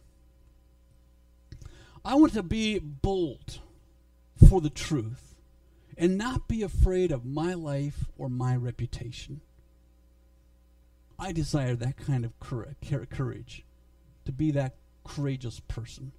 I 2.06 2.16
want 2.16 2.34
to 2.34 2.44
be 2.44 2.80
bold 2.80 3.60
for 4.50 4.62
the 4.62 4.70
truth 4.70 5.36
and 5.98 6.18
not 6.18 6.48
be 6.48 6.64
afraid 6.64 7.12
of 7.12 7.26
my 7.26 7.54
life 7.54 8.06
or 8.18 8.30
my 8.30 8.56
reputation. 8.56 9.42
I 11.20 11.34
desire 11.34 11.76
that 11.76 11.98
kind 11.98 12.24
of 12.24 12.40
courage, 12.40 13.66
to 14.26 14.32
be 14.32 14.52
that 14.52 14.76
courageous 15.04 15.60
person. 15.60 16.14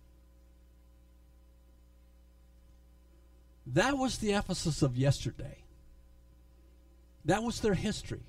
That 3.67 3.97
was 3.97 4.19
the 4.19 4.33
Ephesus 4.33 4.83
of 4.83 4.97
yesterday. 4.97 5.59
That 7.27 7.43
was 7.43 7.61
their 7.61 7.75
history. 7.75 8.21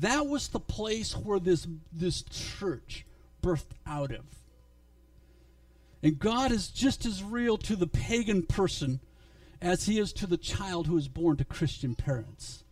That 0.00 0.26
was 0.26 0.48
the 0.48 0.60
place 0.60 1.12
where 1.12 1.38
this, 1.38 1.66
this 1.92 2.22
church 2.22 3.04
birthed 3.42 3.76
out 3.86 4.10
of. 4.10 4.24
And 6.02 6.18
God 6.18 6.50
is 6.50 6.68
just 6.68 7.06
as 7.06 7.22
real 7.22 7.56
to 7.58 7.76
the 7.76 7.86
pagan 7.86 8.42
person 8.42 9.00
as 9.62 9.86
he 9.86 9.98
is 9.98 10.12
to 10.14 10.26
the 10.26 10.36
child 10.36 10.86
who 10.86 10.96
is 10.96 11.08
born 11.08 11.36
to 11.36 11.44
Christian 11.44 11.94
parents. 11.94 12.63